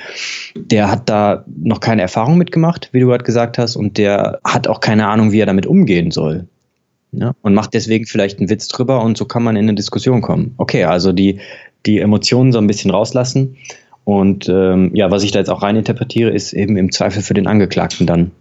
der 0.56 0.90
hat 0.90 1.08
da 1.08 1.44
noch 1.62 1.78
keine 1.78 2.02
Erfahrung 2.02 2.38
mitgemacht, 2.38 2.88
wie 2.90 2.98
du 2.98 3.06
gerade 3.06 3.22
gesagt 3.22 3.56
hast, 3.56 3.76
und 3.76 3.98
der 3.98 4.40
hat 4.42 4.66
auch 4.66 4.80
keine 4.80 5.06
Ahnung, 5.06 5.30
wie 5.30 5.38
er 5.38 5.46
damit 5.46 5.66
umgehen 5.66 6.10
soll. 6.10 6.48
Ja? 7.12 7.34
Und 7.40 7.54
macht 7.54 7.72
deswegen 7.74 8.04
vielleicht 8.04 8.40
einen 8.40 8.50
Witz 8.50 8.66
drüber 8.66 9.00
und 9.00 9.16
so 9.16 9.26
kann 9.26 9.44
man 9.44 9.54
in 9.54 9.66
eine 9.66 9.76
Diskussion 9.76 10.22
kommen. 10.22 10.54
Okay, 10.56 10.84
also 10.84 11.12
die, 11.12 11.38
die 11.86 12.00
Emotionen 12.00 12.50
so 12.50 12.58
ein 12.58 12.66
bisschen 12.66 12.90
rauslassen 12.90 13.56
und 14.11 14.49
ähm, 14.49 14.90
ja, 14.93 15.12
was 15.12 15.23
ich 15.23 15.31
da 15.31 15.38
jetzt 15.38 15.50
auch 15.50 15.62
reininterpretiere, 15.62 16.31
ist 16.31 16.52
eben 16.52 16.76
im 16.76 16.90
Zweifel 16.90 17.23
für 17.23 17.33
den 17.33 17.47
Angeklagten 17.47 18.09
dann 18.09 18.33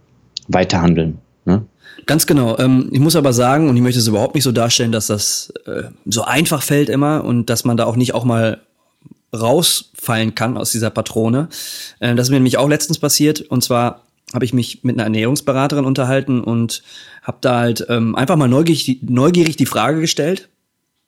weiterhandeln. 0.48 1.18
Ne? 1.44 1.62
Ganz 2.06 2.26
genau. 2.26 2.58
Ähm, 2.58 2.88
ich 2.90 2.98
muss 2.98 3.14
aber 3.14 3.32
sagen, 3.32 3.68
und 3.68 3.76
ich 3.76 3.82
möchte 3.82 4.00
es 4.00 4.08
überhaupt 4.08 4.34
nicht 4.34 4.42
so 4.42 4.50
darstellen, 4.50 4.90
dass 4.90 5.06
das 5.06 5.52
äh, 5.66 5.84
so 6.06 6.22
einfach 6.22 6.64
fällt 6.64 6.88
immer 6.88 7.22
und 7.22 7.50
dass 7.50 7.64
man 7.64 7.76
da 7.76 7.84
auch 7.84 7.94
nicht 7.94 8.14
auch 8.14 8.24
mal 8.24 8.58
rausfallen 9.32 10.34
kann 10.34 10.56
aus 10.56 10.72
dieser 10.72 10.90
Patrone. 10.90 11.48
Äh, 12.00 12.16
das 12.16 12.26
ist 12.26 12.30
mir 12.30 12.38
nämlich 12.38 12.58
auch 12.58 12.68
letztens 12.68 12.98
passiert. 12.98 13.40
Und 13.40 13.62
zwar 13.62 14.02
habe 14.34 14.44
ich 14.44 14.52
mich 14.52 14.82
mit 14.82 14.96
einer 14.96 15.04
Ernährungsberaterin 15.04 15.84
unterhalten 15.84 16.40
und 16.40 16.82
habe 17.22 17.38
da 17.42 17.60
halt 17.60 17.86
ähm, 17.88 18.16
einfach 18.16 18.34
mal 18.34 18.48
neugierig, 18.48 18.98
neugierig 19.02 19.56
die 19.56 19.66
Frage 19.66 20.00
gestellt, 20.00 20.48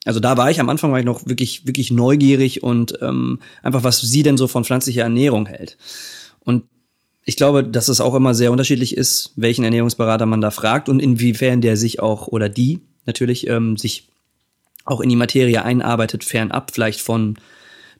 also 0.05 0.19
da 0.19 0.37
war 0.37 0.51
ich 0.51 0.59
am 0.59 0.69
Anfang 0.69 0.91
war 0.91 0.99
ich 0.99 1.05
noch 1.05 1.25
wirklich 1.25 1.65
wirklich 1.65 1.91
neugierig 1.91 2.63
und 2.63 2.97
ähm, 3.01 3.39
einfach 3.61 3.83
was 3.83 4.01
sie 4.01 4.23
denn 4.23 4.37
so 4.37 4.47
von 4.47 4.65
pflanzlicher 4.65 5.03
Ernährung 5.03 5.45
hält. 5.45 5.77
Und 6.41 6.63
ich 7.25 7.37
glaube, 7.37 7.63
dass 7.63 7.87
es 7.87 8.01
auch 8.01 8.15
immer 8.15 8.33
sehr 8.33 8.51
unterschiedlich 8.51 8.97
ist, 8.97 9.31
welchen 9.35 9.63
Ernährungsberater 9.63 10.25
man 10.25 10.41
da 10.41 10.51
fragt 10.51 10.89
und 10.89 10.99
inwiefern 10.99 11.61
der 11.61 11.77
sich 11.77 12.01
auch 12.01 12.27
oder 12.27 12.49
die 12.49 12.81
natürlich 13.05 13.47
ähm, 13.47 13.77
sich 13.77 14.09
auch 14.85 14.99
in 14.99 15.09
die 15.09 15.15
Materie 15.15 15.63
einarbeitet, 15.63 16.23
fernab 16.23 16.71
vielleicht 16.73 16.99
von 16.99 17.37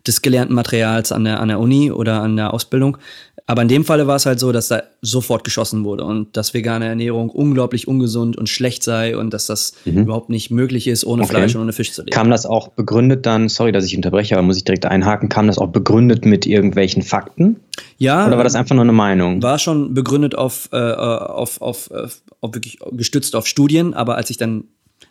des 0.05 0.21
gelernten 0.21 0.53
Materials 0.53 1.11
an 1.11 1.23
der, 1.23 1.39
an 1.39 1.47
der 1.47 1.59
Uni 1.59 1.91
oder 1.91 2.21
an 2.21 2.35
der 2.35 2.53
Ausbildung. 2.53 2.97
Aber 3.45 3.61
in 3.61 3.67
dem 3.67 3.83
Falle 3.83 4.07
war 4.07 4.15
es 4.15 4.25
halt 4.25 4.39
so, 4.39 4.53
dass 4.53 4.69
da 4.69 4.83
sofort 5.01 5.43
geschossen 5.43 5.83
wurde 5.83 6.05
und 6.05 6.37
dass 6.37 6.53
vegane 6.53 6.85
Ernährung 6.85 7.29
unglaublich 7.29 7.89
ungesund 7.89 8.37
und 8.37 8.47
schlecht 8.47 8.83
sei 8.83 9.17
und 9.17 9.33
dass 9.33 9.47
das 9.47 9.73
mhm. 9.83 10.03
überhaupt 10.03 10.29
nicht 10.29 10.49
möglich 10.49 10.87
ist, 10.87 11.05
ohne 11.05 11.23
okay. 11.23 11.31
Fleisch 11.31 11.55
und 11.55 11.61
ohne 11.61 11.73
Fisch 11.73 11.91
zu 11.91 12.03
leben. 12.03 12.13
Kam 12.13 12.29
das 12.29 12.45
auch 12.45 12.69
begründet 12.69 13.25
dann, 13.25 13.49
sorry, 13.49 13.73
dass 13.73 13.85
ich 13.85 13.97
unterbreche, 13.97 14.35
aber 14.35 14.43
muss 14.43 14.55
ich 14.55 14.63
direkt 14.63 14.85
einhaken, 14.85 15.27
kam 15.27 15.47
das 15.47 15.57
auch 15.57 15.67
begründet 15.67 16.25
mit 16.25 16.45
irgendwelchen 16.45 17.03
Fakten? 17.03 17.57
Ja. 17.97 18.27
Oder 18.27 18.37
war 18.37 18.45
das 18.45 18.55
einfach 18.55 18.75
nur 18.75 18.83
eine 18.83 18.93
Meinung? 18.93 19.43
War 19.43 19.59
schon 19.59 19.93
begründet 19.93 20.35
auf, 20.35 20.69
äh, 20.71 20.77
auf, 20.77 21.61
auf, 21.61 21.91
auf, 21.91 22.21
auf 22.39 22.53
wirklich 22.53 22.79
gestützt 22.91 23.35
auf 23.35 23.45
Studien, 23.45 23.93
aber 23.93 24.15
als 24.15 24.29
ich 24.29 24.37
dann 24.37 24.65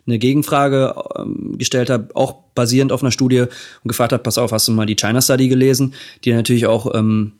eine 0.05 0.19
Gegenfrage 0.19 0.95
ähm, 1.17 1.57
gestellt 1.57 1.89
habe, 1.89 2.09
auch 2.13 2.35
basierend 2.55 2.91
auf 2.91 3.01
einer 3.01 3.11
Studie 3.11 3.41
und 3.41 3.87
gefragt 3.87 4.13
habe, 4.13 4.23
pass 4.23 4.37
auf, 4.37 4.51
hast 4.51 4.67
du 4.67 4.71
mal 4.71 4.85
die 4.85 4.95
China 4.95 5.21
Study 5.21 5.47
gelesen, 5.47 5.93
die 6.23 6.33
natürlich 6.33 6.65
auch 6.67 6.93
ähm, 6.93 7.33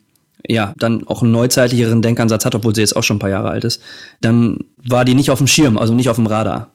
ja, 0.46 0.74
dann 0.76 1.06
auch 1.06 1.22
einen 1.22 1.32
neuzeitlicheren 1.32 2.02
Denkansatz 2.02 2.44
hat, 2.44 2.54
obwohl 2.54 2.74
sie 2.74 2.82
jetzt 2.82 2.96
auch 2.96 3.02
schon 3.02 3.16
ein 3.16 3.20
paar 3.20 3.30
Jahre 3.30 3.50
alt 3.50 3.64
ist, 3.64 3.80
dann 4.20 4.58
war 4.76 5.04
die 5.04 5.14
nicht 5.14 5.30
auf 5.30 5.38
dem 5.38 5.46
Schirm, 5.46 5.78
also 5.78 5.94
nicht 5.94 6.08
auf 6.08 6.16
dem 6.16 6.26
Radar. 6.26 6.68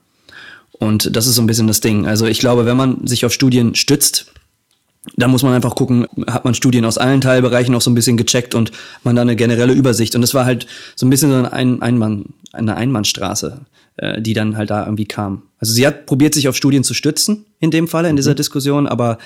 Und 0.79 1.15
das 1.15 1.27
ist 1.27 1.36
so 1.36 1.41
ein 1.41 1.48
bisschen 1.48 1.67
das 1.67 1.81
Ding. 1.81 2.08
Also 2.08 2.25
ich 2.25 2.39
glaube, 2.39 2.65
wenn 2.65 2.77
man 2.77 3.05
sich 3.05 3.25
auf 3.25 3.34
Studien 3.34 3.75
stützt, 3.75 4.31
dann 5.15 5.31
muss 5.31 5.43
man 5.43 5.53
einfach 5.53 5.75
gucken, 5.75 6.07
hat 6.27 6.45
man 6.45 6.53
Studien 6.53 6.85
aus 6.85 6.97
allen 6.97 7.21
Teilbereichen 7.21 7.73
auch 7.73 7.81
so 7.81 7.89
ein 7.89 7.95
bisschen 7.95 8.17
gecheckt 8.17 8.53
und 8.53 8.71
man 9.03 9.15
da 9.15 9.21
eine 9.21 9.35
generelle 9.35 9.73
Übersicht. 9.73 10.15
Und 10.15 10.21
das 10.21 10.33
war 10.33 10.45
halt 10.45 10.67
so 10.95 11.05
ein 11.05 11.09
bisschen 11.09 11.31
so 11.31 11.37
eine, 11.37 11.53
ein 11.53 11.81
Einmann, 11.81 12.25
eine 12.51 12.75
Einbahnstraße, 12.75 13.61
äh, 13.97 14.21
die 14.21 14.33
dann 14.33 14.57
halt 14.57 14.69
da 14.69 14.83
irgendwie 14.85 15.05
kam. 15.05 15.43
Also 15.59 15.73
sie 15.73 15.87
hat 15.87 16.05
probiert, 16.05 16.33
sich 16.33 16.47
auf 16.47 16.55
Studien 16.55 16.83
zu 16.83 16.93
stützen, 16.93 17.45
in 17.59 17.71
dem 17.71 17.87
Falle, 17.87 18.09
in 18.09 18.17
dieser 18.17 18.31
mhm. 18.31 18.37
Diskussion, 18.37 18.87
aber 18.87 19.17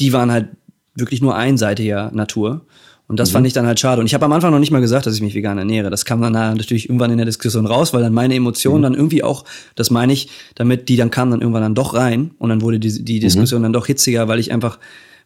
die 0.00 0.12
waren 0.12 0.32
halt 0.32 0.48
wirklich 0.94 1.22
nur 1.22 1.36
einseitiger 1.36 2.10
Natur. 2.12 2.66
Und 3.06 3.20
das 3.20 3.30
mhm. 3.30 3.34
fand 3.34 3.46
ich 3.46 3.52
dann 3.52 3.66
halt 3.66 3.78
schade. 3.78 4.00
Und 4.00 4.06
ich 4.06 4.14
habe 4.14 4.24
am 4.24 4.32
Anfang 4.32 4.52
noch 4.52 4.58
nicht 4.58 4.70
mal 4.70 4.80
gesagt, 4.80 5.06
dass 5.06 5.14
ich 5.14 5.22
mich 5.22 5.34
vegan 5.34 5.58
ernähre. 5.58 5.90
Das 5.90 6.04
kam 6.04 6.20
dann 6.20 6.32
natürlich 6.32 6.88
irgendwann 6.88 7.10
in 7.10 7.18
der 7.18 7.26
Diskussion 7.26 7.66
raus, 7.66 7.92
weil 7.92 8.02
dann 8.02 8.12
meine 8.12 8.34
Emotionen 8.34 8.78
mhm. 8.78 8.82
dann 8.82 8.94
irgendwie 8.94 9.22
auch, 9.22 9.44
das 9.76 9.90
meine 9.90 10.12
ich, 10.12 10.30
damit 10.56 10.88
die 10.88 10.96
dann 10.96 11.10
kamen 11.10 11.30
dann 11.30 11.40
irgendwann 11.40 11.62
dann 11.62 11.74
doch 11.74 11.94
rein 11.94 12.32
und 12.38 12.48
dann 12.48 12.60
wurde 12.62 12.80
die, 12.80 13.04
die 13.04 13.20
Diskussion 13.20 13.60
mhm. 13.60 13.64
dann 13.64 13.72
doch 13.72 13.86
hitziger, 13.86 14.28
weil 14.28 14.40
ich 14.40 14.52
einfach, 14.52 14.78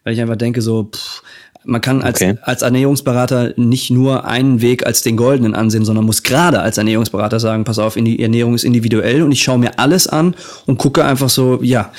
weil 0.06 0.12
ich 0.12 0.20
einfach 0.20 0.36
denke 0.36 0.62
so, 0.62 0.84
pff, 0.84 1.20
man 1.64 1.80
kann 1.80 2.00
als, 2.00 2.22
okay. 2.22 2.38
als 2.42 2.62
Ernährungsberater 2.62 3.54
nicht 3.56 3.90
nur 3.90 4.24
einen 4.24 4.60
Weg 4.60 4.86
als 4.86 5.02
den 5.02 5.16
goldenen 5.16 5.56
ansehen, 5.56 5.84
sondern 5.84 6.04
muss 6.04 6.22
gerade 6.22 6.60
als 6.60 6.78
Ernährungsberater 6.78 7.40
sagen, 7.40 7.64
pass 7.64 7.80
auf, 7.80 7.94
die 7.94 8.22
Ernährung 8.22 8.54
ist 8.54 8.62
individuell 8.62 9.24
und 9.24 9.32
ich 9.32 9.42
schaue 9.42 9.58
mir 9.58 9.80
alles 9.80 10.06
an 10.06 10.36
und 10.66 10.78
gucke 10.78 11.04
einfach 11.04 11.28
so, 11.28 11.60
ja, 11.60 11.90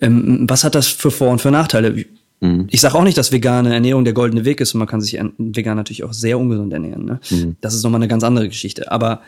ähm, 0.00 0.44
was 0.48 0.64
hat 0.64 0.74
das 0.74 0.88
für 0.88 1.12
Vor- 1.12 1.30
und 1.30 1.40
für 1.40 1.52
Nachteile? 1.52 2.04
Mhm. 2.40 2.66
Ich 2.68 2.80
sage 2.80 2.96
auch 2.96 3.04
nicht, 3.04 3.16
dass 3.16 3.30
vegane 3.30 3.72
Ernährung 3.72 4.04
der 4.04 4.12
goldene 4.12 4.44
Weg 4.44 4.60
ist 4.60 4.74
und 4.74 4.80
man 4.80 4.88
kann 4.88 5.00
sich 5.00 5.16
vegan 5.38 5.76
natürlich 5.76 6.02
auch 6.02 6.12
sehr 6.12 6.40
ungesund 6.40 6.72
ernähren. 6.72 7.04
Ne? 7.04 7.20
Mhm. 7.30 7.54
Das 7.60 7.74
ist 7.74 7.84
nochmal 7.84 8.00
eine 8.00 8.08
ganz 8.08 8.24
andere 8.24 8.48
Geschichte. 8.48 8.90
Aber 8.90 9.20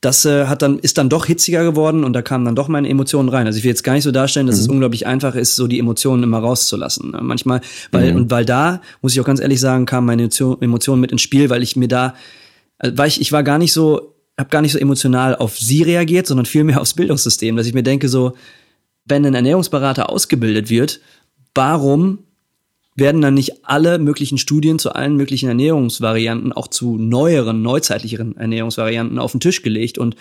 das 0.00 0.24
äh, 0.24 0.46
hat 0.46 0.62
dann, 0.62 0.78
ist 0.78 0.98
dann 0.98 1.08
doch 1.08 1.26
hitziger 1.26 1.64
geworden 1.64 2.04
und 2.04 2.12
da 2.12 2.22
kamen 2.22 2.44
dann 2.44 2.54
doch 2.54 2.68
meine 2.68 2.88
Emotionen 2.88 3.28
rein. 3.28 3.46
Also 3.46 3.58
ich 3.58 3.64
will 3.64 3.70
jetzt 3.70 3.82
gar 3.82 3.94
nicht 3.94 4.04
so 4.04 4.12
darstellen, 4.12 4.46
dass 4.46 4.56
mhm. 4.56 4.62
es 4.62 4.68
unglaublich 4.68 5.06
einfach 5.06 5.34
ist, 5.34 5.56
so 5.56 5.66
die 5.66 5.78
Emotionen 5.78 6.22
immer 6.22 6.38
rauszulassen. 6.38 7.12
Ne? 7.12 7.20
Manchmal, 7.22 7.60
weil, 7.92 8.12
mhm. 8.12 8.16
und 8.16 8.30
weil 8.30 8.44
da, 8.44 8.82
muss 9.00 9.12
ich 9.12 9.20
auch 9.20 9.24
ganz 9.24 9.40
ehrlich 9.40 9.60
sagen, 9.60 9.86
kamen 9.86 10.06
meine 10.06 10.22
Emotionen 10.24 11.00
mit 11.00 11.12
ins 11.12 11.22
Spiel, 11.22 11.48
weil 11.50 11.62
ich 11.62 11.76
mir 11.76 11.88
da, 11.88 12.14
äh, 12.78 12.92
weil 12.94 13.08
ich, 13.08 13.20
ich 13.20 13.32
war 13.32 13.42
gar 13.42 13.58
nicht 13.58 13.72
so, 13.72 14.14
habe 14.38 14.50
gar 14.50 14.60
nicht 14.60 14.72
so 14.72 14.78
emotional 14.78 15.34
auf 15.34 15.58
sie 15.58 15.82
reagiert, 15.82 16.26
sondern 16.26 16.44
vielmehr 16.44 16.80
aufs 16.80 16.94
Bildungssystem, 16.94 17.56
dass 17.56 17.66
ich 17.66 17.72
mir 17.72 17.82
denke 17.82 18.08
so, 18.08 18.34
wenn 19.06 19.24
ein 19.24 19.34
Ernährungsberater 19.34 20.10
ausgebildet 20.10 20.68
wird, 20.68 21.00
warum 21.54 22.18
werden 22.96 23.20
dann 23.20 23.34
nicht 23.34 23.64
alle 23.64 23.98
möglichen 23.98 24.38
Studien 24.38 24.78
zu 24.78 24.92
allen 24.92 25.16
möglichen 25.16 25.48
Ernährungsvarianten, 25.48 26.52
auch 26.52 26.68
zu 26.68 26.96
neueren, 26.96 27.62
neuzeitlicheren 27.62 28.36
Ernährungsvarianten 28.36 29.18
auf 29.18 29.32
den 29.32 29.40
Tisch 29.40 29.62
gelegt. 29.62 29.98
Und 29.98 30.16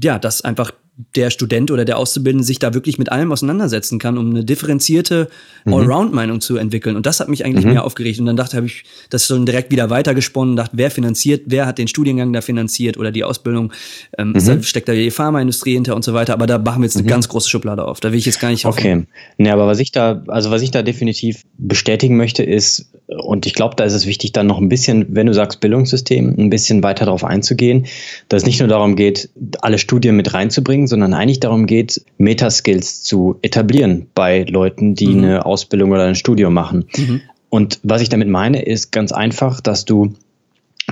ja, 0.00 0.18
dass 0.18 0.42
einfach 0.42 0.72
der 1.16 1.30
Student 1.30 1.70
oder 1.70 1.84
der 1.84 1.98
Auszubildende 1.98 2.44
sich 2.44 2.58
da 2.58 2.74
wirklich 2.74 2.98
mit 2.98 3.10
allem 3.10 3.32
auseinandersetzen 3.32 3.98
kann, 3.98 4.18
um 4.18 4.30
eine 4.30 4.44
differenzierte 4.44 5.28
mhm. 5.64 5.74
Allround-Meinung 5.74 6.40
zu 6.40 6.56
entwickeln. 6.56 6.96
Und 6.96 7.06
das 7.06 7.18
hat 7.18 7.28
mich 7.28 7.44
eigentlich 7.44 7.64
mhm. 7.64 7.72
mehr 7.72 7.84
aufgeregt. 7.84 8.20
Und 8.20 8.26
dann 8.26 8.36
dachte 8.36 8.56
habe 8.58 8.66
ich 8.66 8.84
das 9.08 9.26
schon 9.26 9.46
direkt 9.46 9.70
wieder 9.70 9.88
weitergesponnen, 9.88 10.54
dachte, 10.54 10.76
wer 10.76 10.90
finanziert, 10.90 11.44
wer 11.46 11.66
hat 11.66 11.78
den 11.78 11.88
Studiengang 11.88 12.32
da 12.32 12.42
finanziert 12.42 12.98
oder 12.98 13.10
die 13.10 13.24
Ausbildung, 13.24 13.72
ähm, 14.18 14.32
mhm. 14.32 14.62
steckt 14.62 14.88
da 14.88 14.92
die 14.92 15.10
Pharmaindustrie 15.10 15.72
hinter 15.72 15.96
und 15.96 16.04
so 16.04 16.12
weiter. 16.12 16.34
Aber 16.34 16.46
da 16.46 16.58
machen 16.58 16.82
wir 16.82 16.86
jetzt 16.86 16.96
eine 16.96 17.04
mhm. 17.04 17.08
ganz 17.08 17.28
große 17.28 17.48
Schublade 17.48 17.84
auf. 17.84 18.00
Da 18.00 18.12
will 18.12 18.18
ich 18.18 18.26
jetzt 18.26 18.40
gar 18.40 18.50
nicht 18.50 18.66
hoffen. 18.66 18.78
Okay. 18.78 19.06
Nee, 19.38 19.50
aber 19.50 19.66
was 19.66 19.78
ich 19.78 19.92
da, 19.92 20.22
also 20.28 20.50
was 20.50 20.60
ich 20.60 20.72
da 20.72 20.82
definitiv 20.82 21.42
bestätigen 21.56 22.18
möchte, 22.18 22.42
ist, 22.42 22.92
und 23.18 23.46
ich 23.46 23.54
glaube, 23.54 23.76
da 23.76 23.84
ist 23.84 23.92
es 23.92 24.06
wichtig, 24.06 24.32
dann 24.32 24.46
noch 24.46 24.58
ein 24.58 24.68
bisschen, 24.68 25.06
wenn 25.10 25.26
du 25.26 25.34
sagst 25.34 25.60
Bildungssystem, 25.60 26.34
ein 26.38 26.50
bisschen 26.50 26.82
weiter 26.82 27.04
darauf 27.04 27.24
einzugehen, 27.24 27.86
dass 28.28 28.42
es 28.42 28.46
nicht 28.46 28.60
nur 28.60 28.68
darum 28.68 28.96
geht, 28.96 29.30
alle 29.60 29.78
Studien 29.78 30.16
mit 30.16 30.34
reinzubringen, 30.34 30.86
sondern 30.86 31.14
eigentlich 31.14 31.40
darum 31.40 31.66
geht, 31.66 32.04
Metaskills 32.18 33.02
zu 33.02 33.38
etablieren 33.42 34.06
bei 34.14 34.44
Leuten, 34.44 34.94
die 34.94 35.08
mhm. 35.08 35.24
eine 35.24 35.46
Ausbildung 35.46 35.92
oder 35.92 36.04
ein 36.04 36.14
Studium 36.14 36.54
machen. 36.54 36.86
Mhm. 36.96 37.20
Und 37.48 37.80
was 37.82 38.02
ich 38.02 38.08
damit 38.08 38.28
meine, 38.28 38.62
ist 38.62 38.92
ganz 38.92 39.12
einfach, 39.12 39.60
dass 39.60 39.84
du 39.84 40.14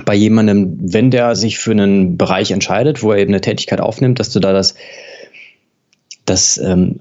bei 0.05 0.15
jemandem, 0.15 0.77
wenn 0.79 1.11
der 1.11 1.35
sich 1.35 1.59
für 1.59 1.71
einen 1.71 2.17
Bereich 2.17 2.51
entscheidet, 2.51 3.03
wo 3.03 3.11
er 3.11 3.19
eben 3.19 3.31
eine 3.31 3.41
Tätigkeit 3.41 3.81
aufnimmt, 3.81 4.19
dass 4.19 4.31
du 4.31 4.39
da 4.39 4.53
das, 4.53 4.75
das 6.25 6.57
ähm, 6.57 6.99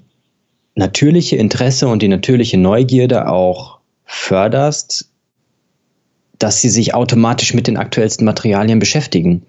natürliche 0.74 1.36
Interesse 1.36 1.88
und 1.88 2.02
die 2.02 2.08
natürliche 2.08 2.58
Neugierde 2.58 3.28
auch 3.28 3.80
förderst, 4.04 5.09
dass 6.40 6.60
sie 6.60 6.70
sich 6.70 6.94
automatisch 6.94 7.54
mit 7.54 7.68
den 7.68 7.76
aktuellsten 7.76 8.24
Materialien 8.24 8.80
beschäftigen. 8.80 9.42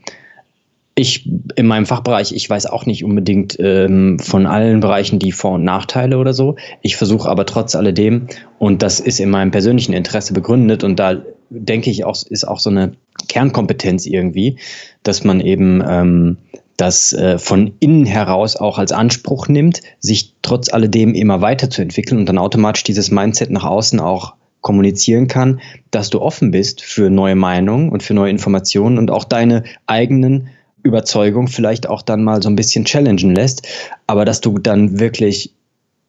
Ich 0.93 1.27
in 1.55 1.65
meinem 1.65 1.85
Fachbereich, 1.85 2.33
ich 2.33 2.47
weiß 2.47 2.67
auch 2.67 2.85
nicht 2.85 3.03
unbedingt 3.03 3.57
ähm, 3.59 4.19
von 4.19 4.45
allen 4.45 4.81
Bereichen 4.81 5.17
die 5.17 5.31
Vor- 5.31 5.53
und 5.53 5.63
Nachteile 5.63 6.17
oder 6.17 6.33
so. 6.33 6.57
Ich 6.81 6.97
versuche 6.97 7.29
aber 7.29 7.45
trotz 7.45 7.75
alledem, 7.75 8.27
und 8.59 8.83
das 8.83 8.99
ist 8.99 9.19
in 9.19 9.29
meinem 9.29 9.51
persönlichen 9.51 9.93
Interesse 9.93 10.33
begründet, 10.33 10.83
und 10.83 10.99
da 10.99 11.23
denke 11.49 11.89
ich 11.89 12.03
auch, 12.03 12.21
ist 12.29 12.47
auch 12.47 12.59
so 12.59 12.69
eine 12.69 12.91
Kernkompetenz 13.29 14.05
irgendwie, 14.05 14.57
dass 15.01 15.23
man 15.23 15.39
eben 15.39 15.81
ähm, 15.87 16.37
das 16.75 17.13
äh, 17.13 17.37
von 17.37 17.73
innen 17.79 18.05
heraus 18.05 18.57
auch 18.57 18.77
als 18.77 18.91
Anspruch 18.91 19.47
nimmt, 19.47 19.81
sich 19.99 20.35
trotz 20.41 20.73
alledem 20.73 21.13
immer 21.13 21.39
weiterzuentwickeln 21.39 22.19
und 22.19 22.25
dann 22.27 22.37
automatisch 22.37 22.83
dieses 22.83 23.11
Mindset 23.11 23.49
nach 23.49 23.63
außen 23.63 24.01
auch 24.01 24.33
kommunizieren 24.61 25.27
kann, 25.27 25.59
dass 25.89 26.09
du 26.09 26.21
offen 26.21 26.51
bist 26.51 26.81
für 26.81 27.09
neue 27.09 27.35
Meinungen 27.35 27.89
und 27.89 28.03
für 28.03 28.13
neue 28.13 28.29
Informationen 28.29 28.97
und 28.97 29.11
auch 29.11 29.23
deine 29.23 29.63
eigenen 29.87 30.49
Überzeugungen 30.83 31.47
vielleicht 31.47 31.87
auch 31.87 32.01
dann 32.01 32.23
mal 32.23 32.41
so 32.41 32.49
ein 32.49 32.55
bisschen 32.55 32.85
challengen 32.85 33.35
lässt, 33.35 33.67
aber 34.07 34.25
dass 34.25 34.41
du 34.41 34.57
dann 34.57 34.99
wirklich 34.99 35.53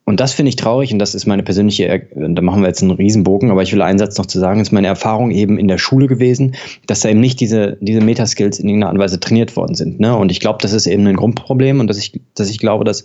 und 0.04 0.18
das 0.18 0.34
finde 0.34 0.48
ich 0.48 0.56
traurig 0.56 0.92
und 0.92 0.98
das 0.98 1.14
ist 1.14 1.26
meine 1.26 1.44
persönliche, 1.44 2.08
da 2.16 2.42
machen 2.42 2.60
wir 2.62 2.66
jetzt 2.66 2.82
einen 2.82 2.90
Riesenbogen, 2.90 3.52
aber 3.52 3.62
ich 3.62 3.72
will 3.72 3.82
einen 3.82 4.00
Satz 4.00 4.18
noch 4.18 4.26
zu 4.26 4.40
sagen, 4.40 4.60
ist 4.60 4.72
meine 4.72 4.88
Erfahrung 4.88 5.30
eben 5.30 5.58
in 5.58 5.68
der 5.68 5.78
Schule 5.78 6.08
gewesen, 6.08 6.56
dass 6.88 7.00
da 7.00 7.08
eben 7.08 7.20
nicht 7.20 7.38
diese, 7.38 7.78
diese 7.80 8.00
Metaskills 8.00 8.58
in 8.58 8.68
irgendeiner 8.68 8.88
Art 8.88 8.94
und 8.96 9.00
Weise 9.00 9.20
trainiert 9.20 9.54
worden 9.54 9.76
sind. 9.76 10.00
Ne? 10.00 10.16
Und 10.16 10.32
ich 10.32 10.40
glaube, 10.40 10.58
das 10.60 10.72
ist 10.72 10.88
eben 10.88 11.06
ein 11.06 11.14
Grundproblem 11.14 11.78
und 11.78 11.86
dass 11.86 11.98
ich, 11.98 12.20
dass 12.34 12.50
ich 12.50 12.58
glaube, 12.58 12.84
dass 12.84 13.04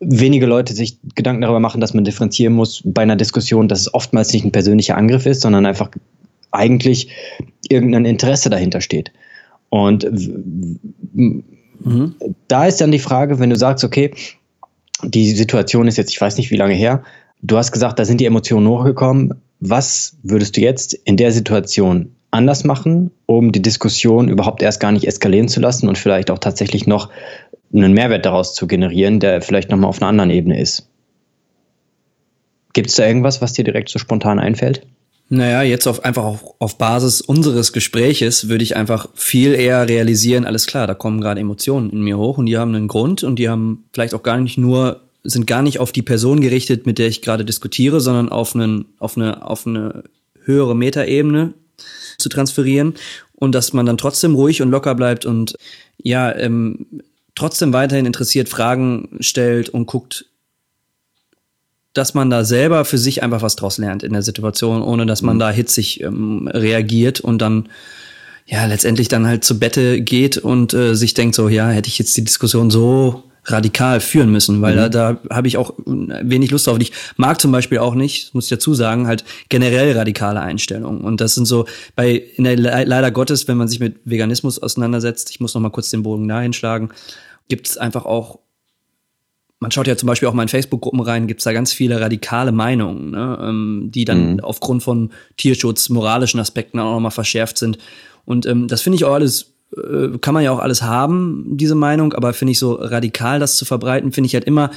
wenige 0.00 0.46
Leute 0.46 0.72
sich 0.72 0.98
Gedanken 1.14 1.42
darüber 1.42 1.60
machen, 1.60 1.80
dass 1.80 1.94
man 1.94 2.04
differenzieren 2.04 2.54
muss 2.54 2.82
bei 2.84 3.02
einer 3.02 3.16
Diskussion, 3.16 3.68
dass 3.68 3.80
es 3.80 3.94
oftmals 3.94 4.32
nicht 4.32 4.44
ein 4.44 4.52
persönlicher 4.52 4.96
Angriff 4.96 5.26
ist, 5.26 5.42
sondern 5.42 5.66
einfach 5.66 5.90
eigentlich 6.50 7.10
irgendein 7.68 8.06
Interesse 8.06 8.50
dahinter 8.50 8.80
steht. 8.80 9.12
Und 9.68 10.10
mhm. 11.12 12.14
da 12.48 12.66
ist 12.66 12.80
dann 12.80 12.90
die 12.90 12.98
Frage, 12.98 13.38
wenn 13.38 13.50
du 13.50 13.56
sagst, 13.56 13.84
okay, 13.84 14.12
die 15.04 15.30
Situation 15.30 15.86
ist 15.86 15.96
jetzt, 15.96 16.10
ich 16.10 16.20
weiß 16.20 16.36
nicht 16.38 16.50
wie 16.50 16.56
lange 16.56 16.74
her, 16.74 17.04
du 17.42 17.56
hast 17.56 17.72
gesagt, 17.72 17.98
da 17.98 18.04
sind 18.04 18.20
die 18.20 18.26
Emotionen 18.26 18.68
hochgekommen. 18.68 19.34
Was 19.60 20.16
würdest 20.22 20.56
du 20.56 20.60
jetzt 20.62 20.94
in 20.94 21.16
der 21.16 21.32
Situation 21.32 22.16
anders 22.30 22.64
machen, 22.64 23.10
um 23.26 23.52
die 23.52 23.62
Diskussion 23.62 24.28
überhaupt 24.28 24.62
erst 24.62 24.80
gar 24.80 24.92
nicht 24.92 25.06
eskalieren 25.06 25.48
zu 25.48 25.60
lassen 25.60 25.88
und 25.88 25.98
vielleicht 25.98 26.30
auch 26.30 26.38
tatsächlich 26.38 26.86
noch 26.86 27.10
einen 27.72 27.92
Mehrwert 27.92 28.24
daraus 28.24 28.54
zu 28.54 28.66
generieren, 28.66 29.20
der 29.20 29.42
vielleicht 29.42 29.70
nochmal 29.70 29.88
auf 29.88 30.00
einer 30.00 30.08
anderen 30.08 30.30
Ebene 30.30 30.60
ist. 30.60 30.88
Gibt 32.72 32.90
es 32.90 32.96
da 32.96 33.06
irgendwas, 33.06 33.42
was 33.42 33.52
dir 33.52 33.64
direkt 33.64 33.88
so 33.88 33.98
spontan 33.98 34.38
einfällt? 34.38 34.86
Naja, 35.32 35.62
jetzt 35.62 35.86
auf, 35.86 36.04
einfach 36.04 36.24
auf, 36.24 36.44
auf 36.58 36.76
Basis 36.76 37.20
unseres 37.20 37.72
Gespräches 37.72 38.48
würde 38.48 38.64
ich 38.64 38.76
einfach 38.76 39.08
viel 39.14 39.54
eher 39.54 39.88
realisieren, 39.88 40.44
alles 40.44 40.66
klar, 40.66 40.88
da 40.88 40.94
kommen 40.94 41.20
gerade 41.20 41.40
Emotionen 41.40 41.90
in 41.90 42.02
mir 42.02 42.18
hoch 42.18 42.38
und 42.38 42.46
die 42.46 42.58
haben 42.58 42.74
einen 42.74 42.88
Grund 42.88 43.22
und 43.22 43.38
die 43.38 43.48
haben 43.48 43.84
vielleicht 43.92 44.14
auch 44.14 44.24
gar 44.24 44.38
nicht 44.38 44.58
nur, 44.58 45.02
sind 45.22 45.46
gar 45.46 45.62
nicht 45.62 45.78
auf 45.78 45.92
die 45.92 46.02
Person 46.02 46.40
gerichtet, 46.40 46.84
mit 46.84 46.98
der 46.98 47.06
ich 47.06 47.22
gerade 47.22 47.44
diskutiere, 47.44 48.00
sondern 48.00 48.28
auf, 48.28 48.56
einen, 48.56 48.86
auf, 48.98 49.16
eine, 49.16 49.48
auf 49.48 49.68
eine 49.68 50.02
höhere 50.42 50.74
Metaebene 50.74 51.54
zu 52.20 52.28
transferieren 52.28 52.94
und 53.34 53.54
dass 53.54 53.72
man 53.72 53.86
dann 53.86 53.98
trotzdem 53.98 54.34
ruhig 54.34 54.62
und 54.62 54.70
locker 54.70 54.94
bleibt 54.94 55.26
und 55.26 55.54
ja, 55.98 56.34
ähm, 56.36 56.86
trotzdem 57.34 57.72
weiterhin 57.72 58.06
interessiert 58.06 58.48
Fragen 58.48 59.16
stellt 59.20 59.68
und 59.68 59.86
guckt, 59.86 60.26
dass 61.92 62.14
man 62.14 62.30
da 62.30 62.44
selber 62.44 62.84
für 62.84 62.98
sich 62.98 63.22
einfach 63.22 63.42
was 63.42 63.56
draus 63.56 63.78
lernt 63.78 64.02
in 64.02 64.12
der 64.12 64.22
Situation, 64.22 64.82
ohne 64.82 65.06
dass 65.06 65.22
man 65.22 65.36
mhm. 65.36 65.40
da 65.40 65.50
hitzig 65.50 66.02
ähm, 66.02 66.48
reagiert 66.48 67.20
und 67.20 67.38
dann 67.38 67.68
ja 68.46 68.64
letztendlich 68.66 69.08
dann 69.08 69.26
halt 69.26 69.44
zu 69.44 69.58
Bette 69.58 70.00
geht 70.00 70.38
und 70.38 70.74
äh, 70.74 70.94
sich 70.94 71.14
denkt 71.14 71.34
so, 71.34 71.48
ja, 71.48 71.68
hätte 71.68 71.88
ich 71.88 71.98
jetzt 71.98 72.16
die 72.16 72.24
Diskussion 72.24 72.70
so 72.70 73.29
radikal 73.44 74.00
führen 74.00 74.30
müssen, 74.30 74.62
weil 74.62 74.74
mhm. 74.74 74.78
da, 74.78 74.88
da 74.88 75.20
habe 75.30 75.48
ich 75.48 75.56
auch 75.56 75.74
wenig 75.86 76.50
Lust 76.50 76.66
drauf. 76.66 76.74
Und 76.74 76.82
ich 76.82 76.92
mag 77.16 77.40
zum 77.40 77.52
Beispiel 77.52 77.78
auch 77.78 77.94
nicht, 77.94 78.34
muss 78.34 78.44
ich 78.44 78.50
dazu 78.50 78.74
sagen, 78.74 79.06
halt 79.06 79.24
generell 79.48 79.96
radikale 79.96 80.40
Einstellungen. 80.40 81.00
Und 81.00 81.20
das 81.20 81.34
sind 81.34 81.46
so 81.46 81.66
bei 81.96 82.12
in 82.36 82.44
der 82.44 82.56
leider 82.56 83.10
Gottes, 83.10 83.48
wenn 83.48 83.56
man 83.56 83.68
sich 83.68 83.80
mit 83.80 84.00
Veganismus 84.04 84.58
auseinandersetzt, 84.58 85.30
ich 85.30 85.40
muss 85.40 85.54
noch 85.54 85.60
mal 85.60 85.70
kurz 85.70 85.90
den 85.90 86.02
Bogen 86.02 86.28
dahin 86.28 86.52
schlagen, 86.52 86.90
gibt 87.48 87.68
es 87.68 87.78
einfach 87.78 88.04
auch 88.04 88.38
man 89.60 89.70
schaut 89.70 89.86
ja 89.86 89.96
zum 89.96 90.06
Beispiel 90.06 90.26
auch 90.26 90.32
mal 90.32 90.42
in 90.42 90.48
Facebook-Gruppen 90.48 91.00
rein, 91.00 91.26
gibt 91.26 91.40
es 91.40 91.44
da 91.44 91.52
ganz 91.52 91.72
viele 91.72 92.00
radikale 92.00 92.50
Meinungen, 92.50 93.10
ne, 93.10 93.38
ähm, 93.42 93.90
die 93.94 94.06
dann 94.06 94.34
mhm. 94.34 94.40
aufgrund 94.40 94.82
von 94.82 95.10
Tierschutz, 95.36 95.90
moralischen 95.90 96.40
Aspekten 96.40 96.78
auch 96.78 96.94
nochmal 96.94 97.10
verschärft 97.10 97.58
sind. 97.58 97.76
Und 98.24 98.46
ähm, 98.46 98.68
das 98.68 98.80
finde 98.80 98.96
ich 98.96 99.04
auch 99.04 99.12
alles, 99.12 99.52
äh, 99.76 100.18
kann 100.18 100.34
man 100.34 100.42
ja 100.42 100.52
auch 100.52 100.58
alles 100.58 100.82
haben, 100.82 101.44
diese 101.56 101.74
Meinung, 101.74 102.12
aber 102.12 102.32
finde 102.32 102.52
ich 102.52 102.58
so 102.58 102.74
radikal, 102.74 103.38
das 103.38 103.56
zu 103.56 103.64
verbreiten, 103.64 104.12
finde 104.12 104.26
ich 104.26 104.34
halt 104.34 104.44
immer 104.44 104.70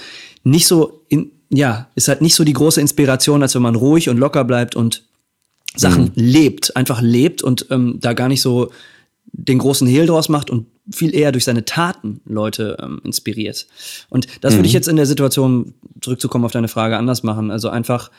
nicht 0.44 0.68
so, 0.68 1.02
in, 1.10 1.32
ja, 1.50 1.88
ist 1.96 2.08
halt 2.08 2.22
nicht 2.22 2.36
so 2.36 2.44
die 2.44 2.54
große 2.54 2.82
Inspiration, 2.82 3.42
als 3.42 3.56
wenn 3.56 3.62
man 3.62 3.76
ruhig 3.76 4.10
und 4.10 4.18
locker 4.18 4.44
bleibt 4.44 4.76
und 4.76 5.04
Sachen 5.76 6.06
mhm. 6.06 6.12
lebt, 6.16 6.76
einfach 6.76 7.02
lebt 7.02 7.42
und 7.42 7.68
ähm, 7.72 7.98
da 8.00 8.14
gar 8.14 8.28
nicht 8.28 8.42
so 8.42 8.70
den 9.32 9.58
großen 9.58 9.88
Hehl 9.88 10.06
draus 10.06 10.30
macht 10.30 10.50
und 10.50 10.68
viel 10.92 11.16
eher 11.16 11.32
durch 11.32 11.46
seine 11.46 11.66
Taten 11.66 12.22
Leute 12.26 12.78
ähm, 12.82 13.02
inspiriert. 13.04 13.68
Und 14.10 14.28
das 14.42 14.54
mhm. 14.54 14.58
würde 14.60 14.68
ich 14.68 14.74
jetzt 14.74 14.88
in 14.88 14.96
der 14.96 15.06
Situation, 15.06 15.74
zurückzukommen 16.02 16.46
auf 16.46 16.52
deine 16.52 16.68
Frage, 16.68 16.98
anders 16.98 17.24
machen. 17.24 17.50
Also 17.50 17.70
einfach 17.70 18.12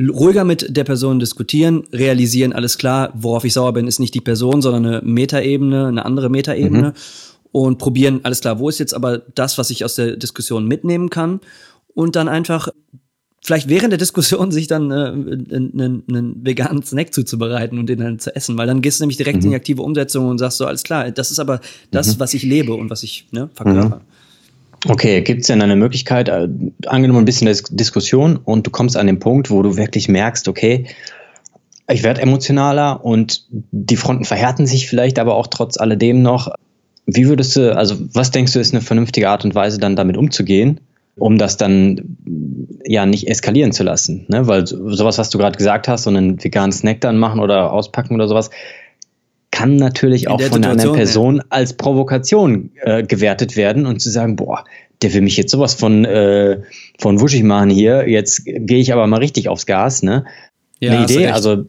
ruhiger 0.00 0.44
mit 0.44 0.76
der 0.76 0.84
Person 0.84 1.18
diskutieren, 1.18 1.84
realisieren, 1.92 2.52
alles 2.52 2.78
klar, 2.78 3.12
worauf 3.14 3.44
ich 3.44 3.52
sauer 3.52 3.72
bin, 3.72 3.86
ist 3.86 4.00
nicht 4.00 4.14
die 4.14 4.20
Person, 4.20 4.62
sondern 4.62 4.86
eine 4.86 5.02
Metaebene, 5.02 5.86
eine 5.86 6.04
andere 6.04 6.30
Metaebene. 6.30 6.88
Mhm. 6.88 6.92
Und 7.52 7.76
probieren, 7.76 8.20
alles 8.22 8.40
klar, 8.40 8.58
wo 8.58 8.70
ist 8.70 8.78
jetzt 8.78 8.94
aber 8.94 9.18
das, 9.18 9.58
was 9.58 9.68
ich 9.68 9.84
aus 9.84 9.96
der 9.96 10.16
Diskussion 10.16 10.66
mitnehmen 10.66 11.10
kann? 11.10 11.40
Und 11.94 12.16
dann 12.16 12.26
einfach 12.26 12.68
vielleicht 13.44 13.68
während 13.68 13.90
der 13.90 13.98
Diskussion 13.98 14.50
sich 14.52 14.68
dann 14.68 14.90
äh, 14.90 14.94
einen, 14.94 16.02
einen 16.08 16.46
veganen 16.46 16.82
Snack 16.82 17.12
zuzubereiten 17.12 17.78
und 17.78 17.88
den 17.88 17.98
dann 17.98 18.18
zu 18.18 18.34
essen, 18.34 18.56
weil 18.56 18.66
dann 18.66 18.80
gehst 18.80 19.00
du 19.00 19.04
nämlich 19.04 19.18
direkt 19.18 19.38
mhm. 19.38 19.44
in 19.44 19.50
die 19.50 19.56
aktive 19.56 19.82
Umsetzung 19.82 20.28
und 20.28 20.38
sagst 20.38 20.58
so, 20.58 20.66
alles 20.66 20.82
klar, 20.82 21.10
das 21.10 21.30
ist 21.30 21.38
aber 21.38 21.60
das, 21.90 22.16
mhm. 22.16 22.20
was 22.20 22.32
ich 22.32 22.42
lebe 22.42 22.74
und 22.74 22.88
was 22.88 23.02
ich 23.02 23.28
ne, 23.32 23.50
verkörper. 23.52 24.00
Okay, 24.88 25.22
gibt 25.22 25.42
es 25.42 25.46
denn 25.46 25.62
eine 25.62 25.76
Möglichkeit, 25.76 26.28
äh, 26.28 26.48
angenommen 26.86 27.20
ein 27.20 27.24
bisschen 27.24 27.46
Dis 27.46 27.62
Diskussion 27.64 28.36
und 28.36 28.66
du 28.66 28.70
kommst 28.70 28.96
an 28.96 29.06
den 29.06 29.20
Punkt, 29.20 29.50
wo 29.50 29.62
du 29.62 29.76
wirklich 29.76 30.08
merkst, 30.08 30.48
okay, 30.48 30.86
ich 31.88 32.02
werde 32.02 32.22
emotionaler 32.22 33.04
und 33.04 33.46
die 33.50 33.96
Fronten 33.96 34.24
verhärten 34.24 34.66
sich 34.66 34.88
vielleicht, 34.88 35.18
aber 35.18 35.36
auch 35.36 35.46
trotz 35.46 35.76
alledem 35.76 36.22
noch. 36.22 36.52
Wie 37.06 37.28
würdest 37.28 37.54
du, 37.56 37.76
also 37.76 37.96
was 38.12 38.30
denkst 38.30 38.52
du, 38.52 38.60
ist 38.60 38.72
eine 38.72 38.80
vernünftige 38.80 39.28
Art 39.28 39.44
und 39.44 39.54
Weise, 39.54 39.78
dann 39.78 39.96
damit 39.96 40.16
umzugehen? 40.16 40.80
um 41.16 41.38
das 41.38 41.56
dann 41.56 42.16
ja 42.84 43.06
nicht 43.06 43.28
eskalieren 43.28 43.72
zu 43.72 43.82
lassen. 43.82 44.24
Ne? 44.28 44.46
Weil 44.46 44.66
sowas, 44.66 45.18
was 45.18 45.30
du 45.30 45.38
gerade 45.38 45.58
gesagt 45.58 45.88
hast, 45.88 46.04
so 46.04 46.10
einen 46.10 46.42
veganen 46.42 46.72
Snack 46.72 47.00
dann 47.00 47.18
machen 47.18 47.40
oder 47.40 47.72
auspacken 47.72 48.14
oder 48.14 48.28
sowas, 48.28 48.50
kann 49.52 49.76
natürlich 49.76 50.26
auch 50.26 50.40
von 50.40 50.64
einer 50.64 50.92
Person 50.92 51.36
ja. 51.36 51.44
als 51.50 51.74
Provokation 51.74 52.70
äh, 52.80 53.04
gewertet 53.04 53.54
werden 53.54 53.86
und 53.86 54.00
zu 54.00 54.10
sagen, 54.10 54.34
boah, 54.34 54.64
der 55.02 55.14
will 55.14 55.20
mich 55.20 55.36
jetzt 55.36 55.52
sowas 55.52 55.74
von, 55.74 56.04
äh, 56.04 56.62
von 56.98 57.20
wuschig 57.20 57.44
machen 57.44 57.70
hier, 57.70 58.08
jetzt 58.08 58.44
gehe 58.44 58.78
ich 58.78 58.92
aber 58.92 59.06
mal 59.06 59.18
richtig 59.18 59.48
aufs 59.48 59.66
Gas. 59.66 60.02
Ne? 60.02 60.24
Ja, 60.80 60.92
Eine 60.92 61.04
Idee, 61.04 61.28
also 61.28 61.66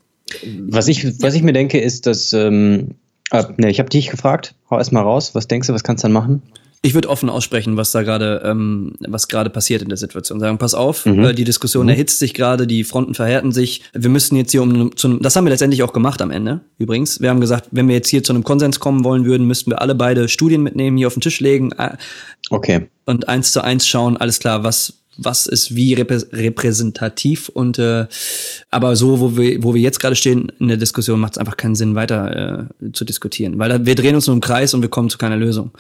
was 0.68 0.88
ich, 0.88 1.22
was 1.22 1.36
ich 1.36 1.44
mir 1.44 1.54
denke, 1.54 1.80
ist, 1.80 2.08
dass, 2.08 2.34
ähm, 2.34 2.96
äh, 3.32 3.44
ne, 3.58 3.70
ich 3.70 3.80
habe 3.80 3.90
dich 3.90 4.10
gefragt, 4.10 4.56
hau 4.70 4.78
erst 4.78 4.94
mal 4.94 5.02
raus, 5.02 5.36
was 5.36 5.48
denkst 5.48 5.68
du, 5.68 5.74
was 5.74 5.84
kannst 5.84 6.04
du 6.04 6.08
dann 6.08 6.14
machen? 6.14 6.42
Ich 6.86 6.94
würde 6.94 7.10
offen 7.10 7.30
aussprechen, 7.30 7.78
was 7.78 7.92
da 7.92 8.04
gerade, 8.04 8.42
ähm, 8.44 8.96
was 9.08 9.30
gerade 9.30 9.50
passiert 9.50 9.82
in 9.82 9.88
der 9.88 9.98
Situation. 9.98 10.42
Sagen, 10.42 10.58
pass 10.58 10.74
auf, 10.74 11.06
mhm. 11.06 11.24
äh, 11.24 11.34
die 11.34 11.46
Diskussion 11.46 11.86
mhm. 11.86 11.92
erhitzt 11.92 12.20
sich 12.20 12.34
gerade, 12.34 12.68
die 12.68 12.84
Fronten 12.84 13.16
verhärten 13.16 13.54
sich. 13.54 13.84
Wir 13.94 14.10
müssen 14.10 14.36
jetzt 14.36 14.52
hier 14.52 14.62
um 14.62 14.96
zu 14.98 15.08
einem, 15.08 15.22
das 15.22 15.38
haben 15.38 15.46
wir 15.46 15.52
letztendlich 15.52 15.82
auch 15.82 15.94
gemacht 15.94 16.22
am 16.22 16.30
Ende. 16.30 16.60
Übrigens, 16.78 17.22
wir 17.22 17.30
haben 17.30 17.40
gesagt, 17.40 17.70
wenn 17.72 17.88
wir 17.88 17.96
jetzt 17.96 18.10
hier 18.10 18.22
zu 18.22 18.34
einem 18.34 18.44
Konsens 18.44 18.82
kommen 18.82 19.06
wollen 19.06 19.24
würden, 19.24 19.48
müssten 19.48 19.72
wir 19.72 19.82
alle 19.82 19.96
beide 19.96 20.28
Studien 20.28 20.62
mitnehmen, 20.62 20.98
hier 20.98 21.08
auf 21.08 21.14
den 21.14 21.22
Tisch 21.22 21.40
legen. 21.40 21.72
Äh, 21.72 21.96
okay. 22.50 22.90
Und 23.06 23.30
eins 23.30 23.54
zu 23.54 23.64
eins 23.64 23.88
schauen, 23.88 24.18
alles 24.18 24.40
klar, 24.40 24.66
was 24.66 25.04
was 25.18 25.48
ist 25.48 25.76
wie 25.76 25.94
repräsentativ 25.94 27.50
und 27.50 27.78
äh, 27.78 28.08
aber 28.72 28.96
so, 28.96 29.20
wo 29.20 29.38
wir, 29.38 29.64
wo 29.64 29.74
wir 29.74 29.82
jetzt 29.82 30.00
gerade 30.00 30.16
stehen 30.16 30.52
in 30.60 30.68
der 30.68 30.78
Diskussion, 30.78 31.20
macht 31.20 31.34
es 31.34 31.38
einfach 31.38 31.58
keinen 31.58 31.76
Sinn, 31.76 31.96
weiter 31.96 32.70
äh, 32.82 32.92
zu 32.94 33.06
diskutieren. 33.06 33.60
Weil 33.60 33.70
da, 33.70 33.86
wir 33.86 33.96
drehen 33.96 34.16
uns 34.16 34.28
nur 34.28 34.36
im 34.36 34.42
Kreis 34.42 34.74
und 34.74 34.82
wir 34.82 34.90
kommen 34.90 35.10
zu 35.10 35.18
keiner 35.18 35.38
Lösung. 35.38 35.72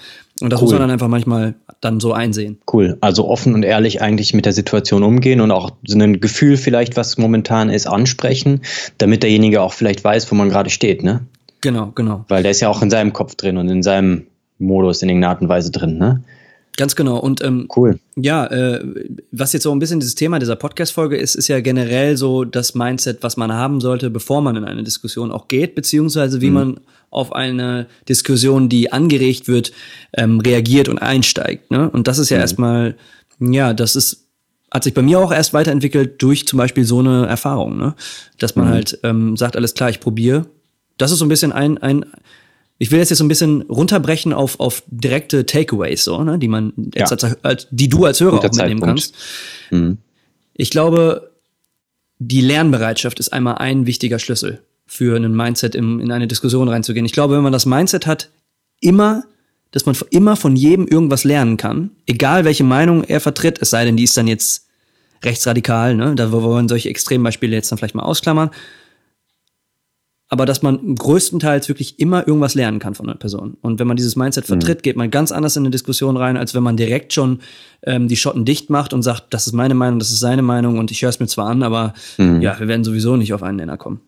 Und 0.43 0.49
das 0.49 0.59
cool. 0.59 0.65
muss 0.65 0.71
man 0.73 0.81
dann 0.81 0.91
einfach 0.91 1.07
manchmal 1.07 1.55
dann 1.79 2.01
so 2.01 2.11
einsehen. 2.11 2.57
Cool. 2.71 2.97
Also 2.99 3.29
offen 3.29 3.53
und 3.53 3.63
ehrlich 3.63 4.01
eigentlich 4.01 4.33
mit 4.33 4.45
der 4.45 4.51
Situation 4.51 5.01
umgehen 5.01 5.39
und 5.39 5.51
auch 5.51 5.71
so 5.87 5.97
ein 5.97 6.19
Gefühl 6.19 6.57
vielleicht, 6.57 6.97
was 6.97 7.17
momentan 7.17 7.69
ist, 7.69 7.87
ansprechen, 7.87 8.59
damit 8.97 9.23
derjenige 9.23 9.61
auch 9.61 9.71
vielleicht 9.71 10.03
weiß, 10.03 10.29
wo 10.29 10.35
man 10.35 10.49
gerade 10.49 10.69
steht, 10.69 11.01
ne? 11.01 11.21
Genau, 11.61 11.93
genau. 11.95 12.25
Weil 12.27 12.43
der 12.43 12.51
ist 12.51 12.59
ja 12.59 12.67
auch 12.67 12.81
in 12.81 12.89
seinem 12.89 13.13
Kopf 13.13 13.35
drin 13.35 13.55
und 13.55 13.69
in 13.69 13.83
seinem 13.83 14.27
Modus 14.59 15.01
in 15.01 15.07
irgendeiner 15.07 15.31
Art 15.31 15.41
und 15.41 15.47
Weise 15.47 15.71
drin, 15.71 15.97
ne? 15.97 16.21
Ganz 16.75 16.97
genau. 16.97 17.19
Und 17.19 17.41
ähm, 17.41 17.69
cool. 17.77 17.99
Ja, 18.17 18.45
äh, 18.47 18.83
was 19.31 19.53
jetzt 19.53 19.63
so 19.63 19.71
ein 19.71 19.79
bisschen 19.79 20.01
dieses 20.01 20.15
Thema 20.15 20.39
dieser 20.39 20.57
Podcast-Folge 20.57 21.15
ist, 21.15 21.35
ist 21.35 21.47
ja 21.47 21.61
generell 21.61 22.17
so 22.17 22.43
das 22.43 22.75
Mindset, 22.75 23.23
was 23.23 23.37
man 23.37 23.53
haben 23.53 23.79
sollte, 23.79 24.09
bevor 24.09 24.41
man 24.41 24.57
in 24.57 24.65
eine 24.65 24.83
Diskussion 24.83 25.31
auch 25.31 25.47
geht, 25.47 25.73
beziehungsweise 25.73 26.41
wie 26.41 26.49
mhm. 26.49 26.53
man 26.53 26.79
auf 27.13 27.33
eine 27.33 27.87
Diskussion, 28.09 28.69
die 28.69 28.91
angeregt 28.91 29.47
wird, 29.47 29.71
ähm, 30.13 30.39
reagiert 30.39 30.89
und 30.89 30.99
einsteigt. 30.99 31.71
Ne? 31.71 31.89
Und 31.89 32.07
das 32.07 32.17
ist 32.17 32.29
ja 32.29 32.37
mhm. 32.37 32.41
erstmal, 32.41 32.95
ja, 33.39 33.73
das 33.73 33.95
ist, 33.95 34.25
hat 34.71 34.83
sich 34.83 34.93
bei 34.93 35.01
mir 35.01 35.19
auch 35.19 35.31
erst 35.31 35.53
weiterentwickelt 35.53 36.21
durch 36.21 36.47
zum 36.47 36.57
Beispiel 36.57 36.85
so 36.85 36.99
eine 36.99 37.27
Erfahrung, 37.27 37.77
ne? 37.77 37.93
Dass 38.39 38.55
man 38.55 38.67
mhm. 38.67 38.71
halt 38.71 38.99
ähm, 39.03 39.37
sagt, 39.37 39.55
alles 39.55 39.75
klar, 39.75 39.91
ich 39.91 39.99
probiere. 39.99 40.47
Das 40.97 41.11
ist 41.11 41.19
so 41.19 41.25
ein 41.25 41.29
bisschen 41.29 41.51
ein, 41.51 41.77
ein 41.77 42.05
ich 42.79 42.91
will 42.91 42.99
das 42.99 43.09
jetzt 43.09 43.19
so 43.19 43.23
ein 43.23 43.29
bisschen 43.29 43.61
runterbrechen 43.61 44.33
auf, 44.33 44.59
auf 44.59 44.83
direkte 44.87 45.45
Takeaways, 45.45 46.03
so, 46.03 46.23
ne, 46.23 46.39
die 46.39 46.47
man 46.47 46.73
jetzt 46.95 47.11
ja. 47.11 47.29
als, 47.29 47.43
als, 47.43 47.67
die 47.69 47.87
du 47.87 48.05
als 48.05 48.19
Hörer 48.19 48.37
Guter 48.37 48.49
auch 48.49 48.55
mitnehmen 48.55 48.81
kannst. 48.81 49.15
Mhm. 49.69 49.99
Ich 50.55 50.71
glaube, 50.71 51.31
die 52.17 52.41
Lernbereitschaft 52.41 53.19
ist 53.19 53.31
einmal 53.31 53.55
ein 53.55 53.85
wichtiger 53.85 54.17
Schlüssel 54.17 54.63
für 54.93 55.15
einen 55.15 55.35
Mindset 55.35 55.73
in, 55.73 55.99
in 55.99 56.11
eine 56.11 56.27
Diskussion 56.27 56.67
reinzugehen. 56.67 57.05
Ich 57.05 57.13
glaube, 57.13 57.35
wenn 57.35 57.41
man 57.41 57.51
das 57.51 57.65
Mindset 57.65 58.05
hat, 58.05 58.29
immer, 58.79 59.23
dass 59.71 59.87
man 59.87 59.95
immer 60.11 60.35
von 60.35 60.55
jedem 60.55 60.87
irgendwas 60.87 61.23
lernen 61.23 61.57
kann, 61.57 61.89
egal 62.05 62.45
welche 62.45 62.63
Meinung 62.63 63.03
er 63.03 63.19
vertritt, 63.19 63.57
es 63.59 63.71
sei 63.71 63.85
denn, 63.85 63.97
die 63.97 64.03
ist 64.03 64.15
dann 64.15 64.27
jetzt 64.27 64.67
rechtsradikal, 65.23 65.95
ne, 65.95 66.13
da 66.13 66.31
wollen 66.31 66.69
solche 66.69 66.89
Extrembeispiele 66.89 67.55
jetzt 67.55 67.71
dann 67.71 67.79
vielleicht 67.79 67.95
mal 67.95 68.03
ausklammern, 68.03 68.51
aber 70.29 70.45
dass 70.45 70.61
man 70.61 70.93
größtenteils 70.93 71.69
wirklich 71.69 71.99
immer 71.99 72.27
irgendwas 72.27 72.53
lernen 72.53 72.77
kann 72.77 72.93
von 72.93 73.07
einer 73.07 73.17
Person. 73.17 73.57
Und 73.61 73.79
wenn 73.79 73.87
man 73.87 73.97
dieses 73.97 74.15
Mindset 74.15 74.45
vertritt, 74.45 74.79
mhm. 74.79 74.81
geht 74.83 74.95
man 74.95 75.09
ganz 75.09 75.31
anders 75.31 75.55
in 75.55 75.63
eine 75.63 75.71
Diskussion 75.71 76.17
rein, 76.17 76.37
als 76.37 76.53
wenn 76.53 76.63
man 76.63 76.77
direkt 76.77 77.13
schon 77.13 77.39
ähm, 77.81 78.07
die 78.07 78.15
Schotten 78.15 78.45
dicht 78.45 78.69
macht 78.69 78.93
und 78.93 79.01
sagt, 79.01 79.33
das 79.33 79.47
ist 79.47 79.53
meine 79.53 79.73
Meinung, 79.73 79.97
das 79.97 80.11
ist 80.11 80.19
seine 80.19 80.43
Meinung 80.43 80.77
und 80.77 80.91
ich 80.91 81.01
höre 81.01 81.09
es 81.09 81.19
mir 81.19 81.27
zwar 81.27 81.47
an, 81.47 81.63
aber 81.63 81.95
mhm. 82.19 82.41
ja, 82.41 82.59
wir 82.59 82.67
werden 82.67 82.83
sowieso 82.83 83.15
nicht 83.15 83.33
auf 83.33 83.41
einen 83.41 83.57
Nenner 83.57 83.77
kommen. 83.77 84.01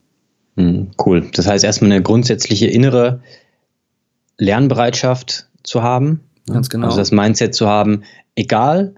Mhm, 0.56 0.92
cool. 1.06 1.28
Das 1.34 1.48
heißt 1.48 1.64
erstmal 1.64 1.92
eine 1.92 2.02
grundsätzliche 2.02 2.68
innere 2.68 3.22
Lernbereitschaft 4.38 5.48
zu 5.64 5.84
haben. 5.84 6.22
Ganz 6.48 6.70
genau. 6.70 6.88
Also 6.88 6.98
das 6.98 7.12
Mindset 7.12 7.56
zu 7.56 7.68
haben, 7.68 8.04
egal 8.36 8.96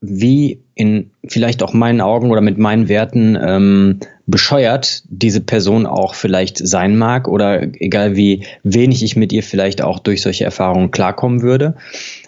wie 0.00 0.60
in 0.74 1.10
vielleicht 1.28 1.62
auch 1.62 1.72
meinen 1.72 2.00
Augen 2.00 2.32
oder 2.32 2.40
mit 2.40 2.58
meinen 2.58 2.88
Werten 2.88 3.38
ähm, 3.40 4.00
bescheuert 4.26 5.04
diese 5.08 5.40
Person 5.40 5.86
auch 5.86 6.14
vielleicht 6.14 6.58
sein 6.58 6.96
mag 6.96 7.28
oder 7.28 7.62
egal 7.62 8.16
wie 8.16 8.44
wenig 8.64 9.04
ich 9.04 9.14
mit 9.14 9.32
ihr 9.32 9.44
vielleicht 9.44 9.80
auch 9.80 10.00
durch 10.00 10.22
solche 10.22 10.44
Erfahrungen 10.44 10.90
klarkommen 10.90 11.42
würde. 11.42 11.76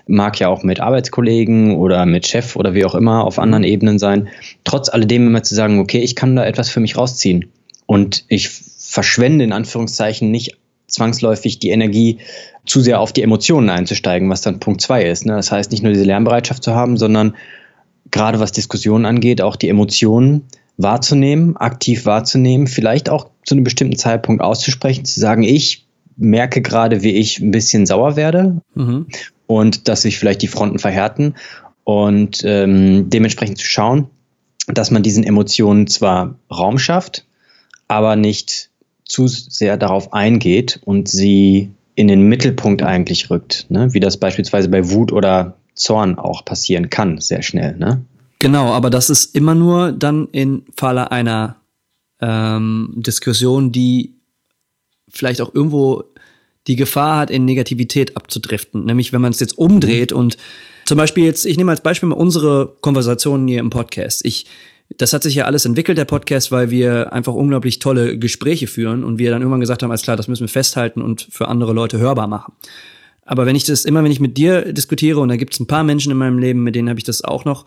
Mag 0.06 0.38
ja 0.38 0.48
auch 0.48 0.62
mit 0.62 0.78
Arbeitskollegen 0.80 1.76
oder 1.76 2.06
mit 2.06 2.28
Chef 2.28 2.54
oder 2.54 2.74
wie 2.74 2.84
auch 2.84 2.94
immer 2.94 3.24
auf 3.24 3.40
anderen 3.40 3.64
Ebenen 3.64 3.98
sein. 3.98 4.28
Trotz 4.62 4.88
alledem 4.88 5.26
immer 5.26 5.42
zu 5.42 5.56
sagen, 5.56 5.80
okay, 5.80 5.98
ich 5.98 6.14
kann 6.14 6.36
da 6.36 6.44
etwas 6.44 6.70
für 6.70 6.80
mich 6.80 6.96
rausziehen. 6.96 7.46
Und 7.86 8.24
ich 8.28 8.48
verschwende 8.48 9.44
in 9.44 9.52
Anführungszeichen 9.52 10.30
nicht 10.30 10.56
zwangsläufig 10.86 11.58
die 11.58 11.70
Energie, 11.70 12.18
zu 12.66 12.80
sehr 12.80 13.00
auf 13.00 13.12
die 13.12 13.22
Emotionen 13.22 13.68
einzusteigen, 13.68 14.30
was 14.30 14.40
dann 14.40 14.60
Punkt 14.60 14.80
zwei 14.80 15.04
ist. 15.04 15.26
Ne? 15.26 15.34
Das 15.34 15.52
heißt, 15.52 15.70
nicht 15.70 15.82
nur 15.82 15.92
diese 15.92 16.04
Lernbereitschaft 16.04 16.62
zu 16.62 16.74
haben, 16.74 16.96
sondern 16.96 17.34
gerade 18.10 18.40
was 18.40 18.52
Diskussionen 18.52 19.04
angeht, 19.04 19.42
auch 19.42 19.56
die 19.56 19.68
Emotionen 19.68 20.44
wahrzunehmen, 20.76 21.56
aktiv 21.56 22.06
wahrzunehmen, 22.06 22.66
vielleicht 22.66 23.08
auch 23.08 23.28
zu 23.44 23.54
einem 23.54 23.64
bestimmten 23.64 23.96
Zeitpunkt 23.96 24.42
auszusprechen, 24.42 25.04
zu 25.04 25.20
sagen, 25.20 25.42
ich 25.42 25.86
merke 26.16 26.62
gerade, 26.62 27.02
wie 27.02 27.12
ich 27.12 27.40
ein 27.40 27.50
bisschen 27.50 27.86
sauer 27.86 28.16
werde 28.16 28.60
mhm. 28.74 29.06
und 29.46 29.88
dass 29.88 30.02
sich 30.02 30.18
vielleicht 30.18 30.42
die 30.42 30.48
Fronten 30.48 30.78
verhärten 30.78 31.34
und 31.84 32.42
ähm, 32.44 33.10
dementsprechend 33.10 33.58
zu 33.58 33.66
schauen, 33.66 34.08
dass 34.66 34.90
man 34.90 35.02
diesen 35.02 35.24
Emotionen 35.24 35.86
zwar 35.86 36.36
Raum 36.50 36.78
schafft, 36.78 37.26
aber 37.88 38.16
nicht 38.16 38.70
zu 39.04 39.26
sehr 39.26 39.76
darauf 39.76 40.12
eingeht 40.12 40.80
und 40.84 41.08
sie 41.08 41.70
in 41.94 42.08
den 42.08 42.22
Mittelpunkt 42.22 42.82
eigentlich 42.82 43.30
rückt, 43.30 43.66
ne? 43.68 43.92
wie 43.92 44.00
das 44.00 44.16
beispielsweise 44.16 44.68
bei 44.68 44.90
Wut 44.90 45.12
oder 45.12 45.56
Zorn 45.74 46.18
auch 46.18 46.44
passieren 46.44 46.90
kann, 46.90 47.18
sehr 47.20 47.42
schnell. 47.42 47.76
Ne? 47.76 48.04
Genau, 48.38 48.72
aber 48.72 48.90
das 48.90 49.10
ist 49.10 49.34
immer 49.34 49.54
nur 49.54 49.92
dann 49.92 50.28
im 50.32 50.64
Falle 50.76 51.10
einer 51.12 51.56
ähm, 52.20 52.92
Diskussion, 52.96 53.72
die 53.72 54.14
vielleicht 55.08 55.40
auch 55.40 55.54
irgendwo 55.54 56.04
die 56.66 56.76
Gefahr 56.76 57.18
hat, 57.18 57.30
in 57.30 57.44
Negativität 57.44 58.16
abzudriften. 58.16 58.84
Nämlich, 58.84 59.12
wenn 59.12 59.20
man 59.20 59.32
es 59.32 59.40
jetzt 59.40 59.58
umdreht 59.58 60.12
mhm. 60.12 60.18
und 60.18 60.38
zum 60.86 60.98
Beispiel 60.98 61.24
jetzt, 61.24 61.46
ich 61.46 61.56
nehme 61.56 61.70
als 61.70 61.80
Beispiel 61.80 62.08
mal 62.08 62.16
unsere 62.16 62.74
Konversationen 62.80 63.48
hier 63.48 63.60
im 63.60 63.70
Podcast. 63.70 64.24
Ich, 64.24 64.46
das 64.98 65.12
hat 65.12 65.22
sich 65.22 65.34
ja 65.34 65.44
alles 65.44 65.64
entwickelt, 65.64 65.98
der 65.98 66.04
Podcast, 66.04 66.52
weil 66.52 66.70
wir 66.70 67.12
einfach 67.12 67.34
unglaublich 67.34 67.78
tolle 67.78 68.18
Gespräche 68.18 68.66
führen 68.66 69.04
und 69.04 69.18
wir 69.18 69.30
dann 69.30 69.42
irgendwann 69.42 69.60
gesagt 69.60 69.82
haben, 69.82 69.90
alles 69.90 70.02
klar, 70.02 70.16
das 70.16 70.28
müssen 70.28 70.42
wir 70.42 70.48
festhalten 70.48 71.02
und 71.02 71.28
für 71.30 71.48
andere 71.48 71.72
Leute 71.72 71.98
hörbar 71.98 72.26
machen. 72.26 72.52
Aber 73.24 73.46
wenn 73.46 73.56
ich 73.56 73.64
das 73.64 73.84
immer, 73.84 74.04
wenn 74.04 74.12
ich 74.12 74.20
mit 74.20 74.36
dir 74.36 74.72
diskutiere, 74.72 75.20
und 75.20 75.28
da 75.28 75.36
gibt 75.36 75.54
es 75.54 75.60
ein 75.60 75.66
paar 75.66 75.84
Menschen 75.84 76.12
in 76.12 76.18
meinem 76.18 76.38
Leben, 76.38 76.62
mit 76.62 76.74
denen 76.74 76.88
habe 76.88 76.98
ich 76.98 77.04
das 77.04 77.24
auch 77.24 77.44
noch, 77.44 77.64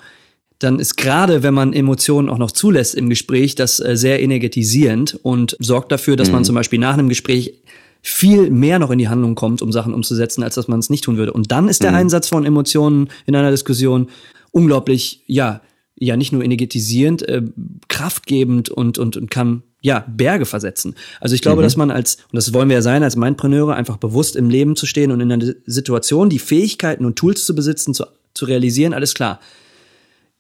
dann 0.60 0.80
ist 0.80 0.98
gerade, 0.98 1.44
wenn 1.44 1.54
man 1.54 1.74
Emotionen 1.74 2.30
auch 2.30 2.38
noch 2.38 2.52
zulässt 2.52 2.96
im 2.96 3.10
Gespräch, 3.10 3.56
das 3.56 3.80
äh, 3.80 3.96
sehr 3.96 4.22
energetisierend 4.22 5.20
und 5.22 5.56
sorgt 5.60 5.92
dafür, 5.92 6.16
dass 6.16 6.30
mhm. 6.30 6.36
man 6.36 6.46
zum 6.46 6.56
Beispiel 6.56 6.80
nach 6.80 6.94
einem 6.94 7.10
Gespräch 7.10 7.54
viel 8.02 8.50
mehr 8.50 8.80
noch 8.80 8.90
in 8.90 9.00
die 9.00 9.10
Handlung 9.10 9.36
kommt, 9.36 9.62
um 9.62 9.72
Sachen 9.72 9.94
umzusetzen, 9.94 10.44
als 10.44 10.56
dass 10.56 10.68
man 10.68 10.80
es 10.80 10.90
nicht 10.90 11.04
tun 11.04 11.18
würde. 11.18 11.34
Und 11.34 11.52
dann 11.52 11.68
ist 11.68 11.84
der 11.84 11.92
mhm. 11.92 11.98
Einsatz 11.98 12.30
von 12.30 12.46
Emotionen 12.46 13.10
in 13.26 13.36
einer 13.36 13.52
Diskussion 13.52 14.10
unglaublich, 14.52 15.24
ja, 15.28 15.62
ja, 16.00 16.16
nicht 16.16 16.32
nur 16.32 16.44
energetisierend, 16.44 17.28
äh, 17.28 17.42
kraftgebend 17.88 18.70
und, 18.70 18.98
und, 18.98 19.18
und 19.18 19.32
kann 19.32 19.64
ja, 19.82 20.06
Berge 20.08 20.46
versetzen. 20.46 20.96
Also 21.20 21.36
ich 21.36 21.42
glaube, 21.42 21.62
mhm. 21.62 21.64
dass 21.64 21.78
man 21.78 21.92
als, 21.92 22.16
und 22.16 22.36
das 22.36 22.54
wollen 22.54 22.70
wir 22.70 22.76
ja 22.76 22.82
sein, 22.82 23.04
als 23.04 23.16
Mindpreneure 23.16 23.76
einfach 23.76 23.98
bewusst 23.98 24.36
im 24.36 24.50
Leben 24.50 24.76
zu 24.76 24.86
stehen 24.86 25.12
und 25.12 25.22
in 25.22 25.32
einer 25.32 25.54
Situation 25.66 26.30
die 26.30 26.40
Fähigkeiten 26.40 27.06
und 27.06 27.16
Tools 27.16 27.46
zu 27.46 27.56
besitzen, 27.56 27.94
zu, 27.94 28.06
zu 28.34 28.46
realisieren, 28.46 28.94
alles 28.94 29.14
klar. 29.14 29.40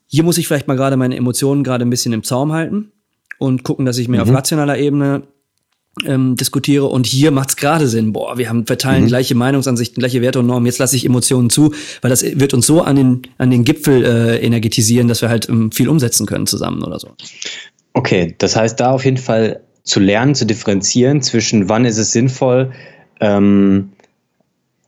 Hier 0.08 0.24
muss 0.24 0.38
ich 0.38 0.48
vielleicht 0.48 0.67
mal 0.67 0.78
gerade 0.78 0.98
meine 0.98 1.15
Emotionen 1.15 1.63
gerade 1.63 1.86
ein 1.86 1.89
bisschen 1.89 2.13
im 2.13 2.24
Zaum 2.24 2.52
halten 2.52 2.91
und 3.39 3.63
gucken, 3.63 3.86
dass 3.86 3.98
ich 3.98 4.08
mir 4.08 4.17
mhm. 4.17 4.30
auf 4.30 4.36
rationaler 4.36 4.78
Ebene 4.78 5.24
ähm, 6.06 6.36
diskutiere 6.36 6.86
und 6.86 7.06
hier 7.06 7.32
macht 7.32 7.50
es 7.50 7.56
gerade 7.56 7.88
Sinn, 7.88 8.14
boah, 8.14 8.38
wir 8.38 8.50
haben 8.50 8.66
verteilen 8.66 9.04
mhm. 9.04 9.08
gleiche 9.08 9.36
Meinungsansichten, 9.36 10.00
gleiche 10.00 10.22
Werte 10.22 10.40
und 10.40 10.48
Normen, 10.48 10.66
jetzt 10.66 10.80
lasse 10.80 10.96
ich 10.96 11.06
Emotionen 11.06 11.50
zu, 11.50 11.74
weil 12.02 12.10
das 12.10 12.24
wird 12.24 12.54
uns 12.54 12.66
so 12.68 12.82
an 12.82 12.96
den, 12.96 13.22
an 13.38 13.52
den 13.52 13.64
Gipfel 13.64 14.04
äh, 14.04 14.38
energetisieren, 14.38 15.08
dass 15.08 15.22
wir 15.22 15.30
halt 15.30 15.50
ähm, 15.50 15.72
viel 15.72 15.90
umsetzen 15.90 16.26
können 16.26 16.48
zusammen 16.48 16.84
oder 16.84 17.00
so. 17.00 17.10
Okay, 17.94 18.36
das 18.38 18.56
heißt 18.56 18.80
da 18.80 18.92
auf 18.92 19.06
jeden 19.06 19.18
Fall 19.18 19.62
zu 19.84 20.00
lernen, 20.00 20.36
zu 20.36 20.46
differenzieren 20.46 21.22
zwischen 21.22 21.70
wann 21.70 21.86
ist 21.86 21.98
es 21.98 22.12
sinnvoll, 22.12 22.72
ähm, 23.20 23.92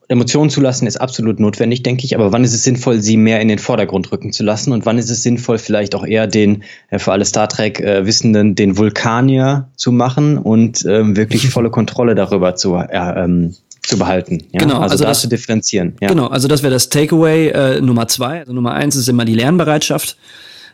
Emotionen 0.10 0.50
zulassen 0.50 0.88
ist 0.88 1.00
absolut 1.00 1.40
notwendig, 1.40 1.84
denke 1.84 2.04
ich, 2.04 2.16
aber 2.16 2.32
wann 2.32 2.44
ist 2.44 2.54
es 2.54 2.64
sinnvoll, 2.64 3.00
sie 3.00 3.16
mehr 3.16 3.40
in 3.42 3.48
den 3.48 3.60
Vordergrund 3.60 4.12
rücken 4.12 4.34
zu 4.34 4.44
lassen 4.44 4.74
und 4.74 4.86
wann 4.86 4.98
ist 4.98 5.10
es 5.12 5.22
sinnvoll, 5.22 5.60
vielleicht 5.60 5.94
auch 5.94 6.06
eher 6.06 6.26
den, 6.26 6.64
äh, 6.90 6.98
für 6.98 7.12
alle 7.12 7.26
Star 7.26 7.48
Trek 7.48 7.80
äh, 7.80 8.06
Wissenden, 8.08 8.56
den 8.56 8.78
Vulkanier 8.78 9.70
zu 9.76 9.92
machen 9.92 10.40
und 10.40 10.84
ähm, 10.86 11.16
wirklich 11.16 11.50
volle 11.52 11.70
Kontrolle 11.70 12.16
darüber 12.16 12.56
zu, 12.56 12.76
äh, 12.76 13.24
ähm, 13.24 13.56
zu 13.84 14.00
behalten. 14.00 14.44
Ja? 14.52 14.60
Genau, 14.60 14.80
also, 14.80 14.94
also 14.94 15.04
das 15.06 15.22
zu 15.22 15.30
differenzieren. 15.30 15.96
Ja. 16.02 16.08
Genau, 16.08 16.28
also 16.28 16.48
das 16.48 16.64
wäre 16.64 16.74
das 16.74 16.90
Takeaway 16.90 17.50
äh, 17.50 17.82
Nummer 17.82 18.08
zwei. 18.08 18.40
Also 18.40 18.54
Nummer 18.54 18.74
eins 18.74 18.96
ist 18.96 19.08
immer 19.10 19.26
die 19.26 19.36
Lernbereitschaft 19.36 20.18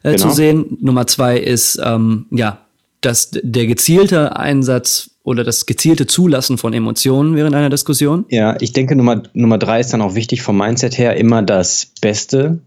äh, 0.03 0.13
genau. 0.13 0.29
zu 0.29 0.35
sehen. 0.35 0.77
Nummer 0.81 1.07
zwei 1.07 1.37
ist 1.37 1.79
ähm, 1.83 2.27
ja 2.31 2.59
dass 3.05 3.29
der 3.31 3.67
gezielte 3.67 4.35
Einsatz 4.35 5.11
oder 5.25 5.43
das 5.43 5.65
gezielte 5.65 6.05
Zulassen 6.05 6.57
von 6.57 6.71
Emotionen 6.71 7.35
während 7.35 7.55
einer 7.55 7.69
Diskussion? 7.69 8.25
Ja, 8.29 8.55
ich 8.61 8.71
denke, 8.71 8.95
Nummer, 8.95 9.23
Nummer 9.33 9.57
drei 9.57 9.79
ist 9.79 9.91
dann 9.91 10.01
auch 10.01 10.15
wichtig 10.15 10.43
vom 10.43 10.57
Mindset 10.57 10.97
her, 10.97 11.17
immer 11.17 11.41
das 11.41 11.91
Beste 11.99 12.59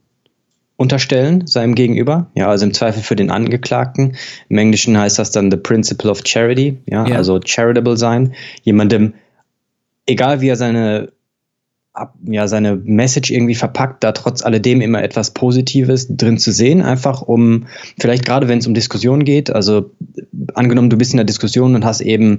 unterstellen 0.76 1.46
seinem 1.46 1.74
Gegenüber. 1.74 2.30
Ja, 2.34 2.48
also 2.48 2.66
im 2.66 2.74
Zweifel 2.74 3.02
für 3.02 3.16
den 3.16 3.30
Angeklagten. 3.30 4.16
Im 4.48 4.58
Englischen 4.58 4.98
heißt 4.98 5.18
das 5.18 5.30
dann 5.30 5.50
the 5.50 5.56
principle 5.56 6.10
of 6.10 6.22
charity. 6.24 6.78
Ja, 6.86 7.06
ja. 7.06 7.16
also 7.16 7.40
charitable 7.44 7.96
sein. 7.96 8.34
Jemandem, 8.62 9.14
egal 10.06 10.40
wie 10.40 10.48
er 10.48 10.56
seine 10.56 11.12
ja, 12.24 12.48
seine 12.48 12.76
Message 12.76 13.30
irgendwie 13.30 13.54
verpackt, 13.54 14.04
da 14.04 14.12
trotz 14.12 14.42
alledem 14.42 14.80
immer 14.80 15.02
etwas 15.02 15.32
Positives 15.32 16.06
drin 16.08 16.38
zu 16.38 16.52
sehen, 16.52 16.82
einfach 16.82 17.22
um, 17.22 17.66
vielleicht 17.98 18.24
gerade 18.24 18.48
wenn 18.48 18.58
es 18.58 18.66
um 18.66 18.74
Diskussionen 18.74 19.24
geht, 19.24 19.50
also 19.50 19.90
angenommen, 20.54 20.90
du 20.90 20.98
bist 20.98 21.12
in 21.12 21.18
der 21.18 21.24
Diskussion 21.24 21.74
und 21.74 21.84
hast 21.84 22.00
eben 22.00 22.38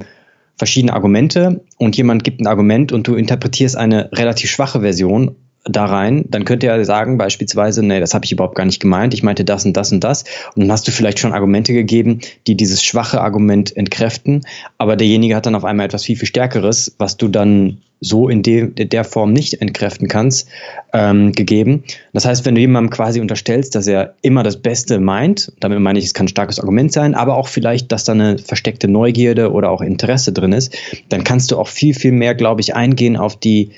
verschiedene 0.57 0.93
Argumente 0.93 1.61
und 1.77 1.95
jemand 1.97 2.23
gibt 2.23 2.41
ein 2.41 2.47
Argument 2.47 2.91
und 2.91 3.07
du 3.07 3.15
interpretierst 3.15 3.77
eine 3.77 4.11
relativ 4.11 4.49
schwache 4.49 4.81
Version 4.81 5.35
da 5.65 5.85
rein, 5.85 6.25
dann 6.29 6.45
könnte 6.45 6.67
er 6.67 6.83
sagen 6.85 7.17
beispielsweise, 7.17 7.85
nee, 7.85 7.99
das 7.99 8.13
habe 8.13 8.25
ich 8.25 8.31
überhaupt 8.31 8.55
gar 8.55 8.65
nicht 8.65 8.79
gemeint, 8.79 9.13
ich 9.13 9.23
meinte 9.23 9.43
das 9.45 9.65
und 9.65 9.75
das 9.75 9.91
und 9.91 10.03
das. 10.03 10.23
Und 10.55 10.63
dann 10.63 10.71
hast 10.71 10.87
du 10.87 10.91
vielleicht 10.91 11.19
schon 11.19 11.33
Argumente 11.33 11.73
gegeben, 11.73 12.19
die 12.47 12.55
dieses 12.55 12.83
schwache 12.83 13.21
Argument 13.21 13.75
entkräften, 13.75 14.45
aber 14.77 14.95
derjenige 14.95 15.35
hat 15.35 15.45
dann 15.45 15.55
auf 15.55 15.65
einmal 15.65 15.85
etwas 15.85 16.05
viel, 16.05 16.15
viel 16.15 16.27
Stärkeres, 16.27 16.95
was 16.97 17.17
du 17.17 17.27
dann 17.27 17.79
so 18.01 18.29
in 18.29 18.43
de, 18.43 18.69
der 18.69 19.03
Form 19.03 19.33
nicht 19.33 19.61
entkräften 19.61 20.07
kannst, 20.07 20.47
ähm, 20.93 21.31
gegeben. 21.33 21.83
Das 22.13 22.25
heißt, 22.25 22.45
wenn 22.45 22.55
du 22.55 22.61
jemandem 22.61 22.89
quasi 22.89 23.19
unterstellst, 23.19 23.75
dass 23.75 23.87
er 23.87 24.15
immer 24.21 24.43
das 24.43 24.61
Beste 24.61 24.99
meint, 24.99 25.51
damit 25.59 25.79
meine 25.79 25.99
ich, 25.99 26.05
es 26.05 26.13
kann 26.13 26.25
ein 26.25 26.29
starkes 26.29 26.59
Argument 26.59 26.91
sein, 26.91 27.13
aber 27.13 27.35
auch 27.35 27.47
vielleicht, 27.47 27.91
dass 27.91 28.05
da 28.05 28.13
eine 28.13 28.37
versteckte 28.37 28.87
Neugierde 28.87 29.51
oder 29.51 29.69
auch 29.69 29.81
Interesse 29.81 30.31
drin 30.31 30.53
ist, 30.53 30.75
dann 31.09 31.23
kannst 31.23 31.51
du 31.51 31.57
auch 31.57 31.67
viel, 31.67 31.93
viel 31.93 32.11
mehr, 32.11 32.35
glaube 32.35 32.61
ich, 32.61 32.75
eingehen 32.75 33.17
auf 33.17 33.35
die 33.35 33.71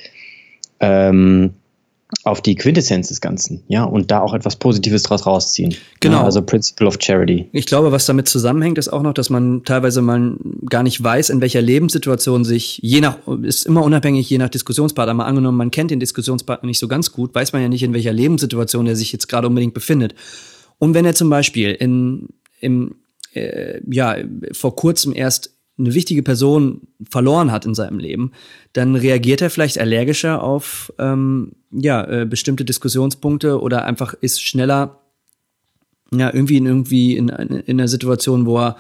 ähm, 0.80 1.54
auf 2.24 2.42
die 2.42 2.56
Quintessenz 2.56 3.08
des 3.08 3.22
Ganzen, 3.22 3.64
ja, 3.68 3.84
und 3.84 4.12
da 4.12 4.22
auch 4.22 4.34
etwas 4.34 4.56
Positives 4.56 5.04
draus 5.04 5.26
rausziehen. 5.26 5.76
Genau. 6.02 6.18
Ja, 6.18 6.24
also 6.24 6.42
Principle 6.42 6.88
of 6.88 6.98
Charity. 7.00 7.48
Ich 7.52 7.66
glaube, 7.66 7.92
was 7.92 8.06
damit 8.06 8.28
zusammenhängt, 8.28 8.78
ist 8.78 8.90
auch 8.90 9.02
noch, 9.02 9.14
dass 9.14 9.30
man 9.30 9.64
teilweise 9.64 10.02
mal 10.02 10.36
gar 10.70 10.84
nicht 10.84 11.02
weiß, 11.04 11.30
in 11.30 11.42
welcher 11.42 11.62
Lebenssituation 11.62 12.44
sich, 12.44 12.80
je 12.84 13.02
nach, 13.02 13.18
ist 13.44 13.66
immer 13.66 13.84
unabhängig, 13.84 14.30
je 14.30 14.38
nach 14.38 14.50
Diskussionspartner, 14.50 15.14
mal 15.14 15.26
angenommen, 15.26 15.58
man 15.58 15.72
kennt 15.72 15.92
den 15.92 16.00
Diskussionspartner 16.00 16.68
nicht 16.68 16.80
so 16.80 16.88
ganz 16.88 17.12
gut, 17.12 17.34
weiß 17.34 17.54
man 17.54 17.62
ja 17.62 17.70
nicht, 17.70 17.84
in 17.84 17.94
welcher 17.94 18.14
Lebenssituation 18.14 18.88
er 18.88 18.96
sich 18.96 19.12
jetzt 19.12 19.28
gerade 19.28 19.48
unbedingt 19.48 19.74
befindet. 19.74 20.14
Und 20.78 20.94
wenn 20.94 21.06
er 21.06 21.16
zum 21.16 21.30
Beispiel 21.30 21.72
in, 21.72 22.30
im, 22.60 22.96
äh, 23.34 23.80
ja, 23.90 24.18
vor 24.52 24.76
kurzem 24.76 25.14
erst 25.16 25.56
eine 25.78 25.94
wichtige 25.94 26.24
Person 26.24 26.88
verloren 27.10 27.52
hat 27.52 27.66
in 27.66 27.76
seinem 27.76 28.00
Leben, 28.00 28.32
dann 28.74 28.96
reagiert 28.96 29.42
er 29.42 29.50
vielleicht 29.50 29.80
allergischer 29.80 30.44
auf 30.44 30.94
ähm, 31.00 31.54
ja, 31.72 32.04
äh, 32.04 32.26
bestimmte 32.26 32.66
Diskussionspunkte 32.66 33.62
oder 33.62 33.86
einfach 33.86 34.14
ist 34.14 34.44
schneller 34.44 35.02
ja, 36.14 36.34
irgendwie 36.34 36.58
in 36.58 36.66
irgendwie 36.66 37.16
in, 37.16 37.30
in 37.30 37.80
einer 37.80 37.88
Situation, 37.88 38.46
wo 38.46 38.60
er 38.60 38.76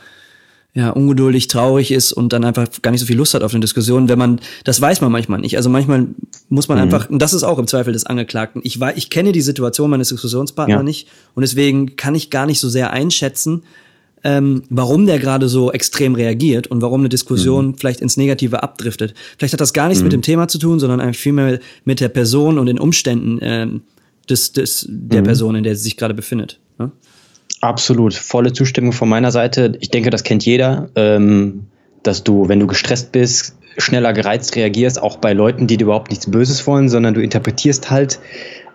ja, 0.73 0.89
ungeduldig, 0.89 1.49
traurig 1.49 1.91
ist 1.91 2.13
und 2.13 2.31
dann 2.31 2.45
einfach 2.45 2.65
gar 2.81 2.91
nicht 2.91 3.01
so 3.01 3.05
viel 3.05 3.17
Lust 3.17 3.33
hat 3.33 3.43
auf 3.43 3.53
eine 3.53 3.59
Diskussion, 3.59 4.07
wenn 4.07 4.17
man, 4.17 4.39
das 4.63 4.79
weiß 4.79 5.01
man 5.01 5.11
manchmal 5.11 5.39
nicht. 5.39 5.57
Also 5.57 5.69
manchmal 5.69 6.07
muss 6.47 6.69
man 6.69 6.77
mhm. 6.77 6.83
einfach, 6.83 7.09
und 7.09 7.21
das 7.21 7.33
ist 7.33 7.43
auch 7.43 7.59
im 7.59 7.67
Zweifel 7.67 7.91
des 7.91 8.05
Angeklagten. 8.05 8.61
Ich 8.63 8.79
weiß, 8.79 8.95
ich 8.95 9.09
kenne 9.09 9.33
die 9.33 9.41
Situation 9.41 9.89
meines 9.89 10.09
Diskussionspartners 10.09 10.79
ja. 10.79 10.83
nicht 10.83 11.09
und 11.35 11.41
deswegen 11.41 11.97
kann 11.97 12.15
ich 12.15 12.29
gar 12.29 12.45
nicht 12.45 12.61
so 12.61 12.69
sehr 12.69 12.91
einschätzen, 12.91 13.63
ähm, 14.23 14.63
warum 14.69 15.05
der 15.05 15.19
gerade 15.19 15.49
so 15.49 15.71
extrem 15.71 16.15
reagiert 16.15 16.67
und 16.67 16.81
warum 16.81 17.01
eine 17.01 17.09
Diskussion 17.09 17.67
mhm. 17.67 17.75
vielleicht 17.75 18.01
ins 18.01 18.17
Negative 18.17 18.63
abdriftet. 18.63 19.13
Vielleicht 19.37 19.53
hat 19.53 19.61
das 19.61 19.73
gar 19.73 19.87
nichts 19.87 20.01
mhm. 20.01 20.07
mit 20.07 20.13
dem 20.13 20.21
Thema 20.21 20.47
zu 20.47 20.57
tun, 20.57 20.79
sondern 20.79 21.01
einfach 21.01 21.19
vielmehr 21.19 21.59
mit 21.85 21.99
der 21.99 22.09
Person 22.09 22.57
und 22.57 22.67
den 22.67 22.79
Umständen 22.79 23.39
ähm, 23.41 23.81
des, 24.29 24.51
des, 24.51 24.85
der 24.89 25.21
mhm. 25.21 25.25
Person, 25.25 25.55
in 25.55 25.63
der 25.63 25.75
sie 25.75 25.83
sich 25.83 25.97
gerade 25.97 26.13
befindet. 26.13 26.59
Ne? 26.77 26.91
Absolut, 27.61 28.13
volle 28.13 28.53
Zustimmung 28.53 28.91
von 28.91 29.09
meiner 29.09 29.31
Seite. 29.31 29.77
Ich 29.81 29.89
denke, 29.89 30.09
das 30.09 30.23
kennt 30.23 30.45
jeder, 30.45 30.89
ähm, 30.95 31.67
dass 32.03 32.23
du, 32.23 32.47
wenn 32.47 32.59
du 32.59 32.67
gestresst 32.67 33.11
bist, 33.11 33.55
schneller 33.77 34.13
gereizt 34.13 34.55
reagierst, 34.55 35.01
auch 35.01 35.17
bei 35.17 35.33
Leuten, 35.33 35.67
die 35.67 35.77
dir 35.77 35.85
überhaupt 35.85 36.09
nichts 36.09 36.29
Böses 36.29 36.65
wollen, 36.67 36.89
sondern 36.89 37.13
du 37.13 37.21
interpretierst 37.21 37.89
halt 37.89 38.19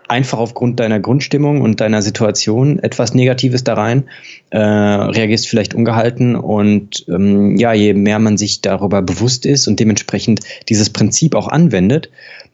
einfach 0.07 0.39
aufgrund 0.39 0.79
deiner 0.79 0.99
Grundstimmung 0.99 1.61
und 1.61 1.81
deiner 1.81 2.01
Situation 2.01 2.79
etwas 2.79 3.13
Negatives 3.13 3.63
da 3.63 3.73
rein, 3.73 4.05
äh, 4.49 4.57
reagierst 4.59 5.47
vielleicht 5.47 5.73
ungehalten 5.73 6.35
und 6.35 7.05
ähm, 7.07 7.57
ja, 7.57 7.73
je 7.73 7.93
mehr 7.93 8.19
man 8.19 8.37
sich 8.37 8.61
darüber 8.61 9.01
bewusst 9.01 9.45
ist 9.45 9.67
und 9.67 9.79
dementsprechend 9.79 10.41
dieses 10.69 10.89
Prinzip 10.89 11.35
auch 11.35 11.47
anwendet, 11.47 12.09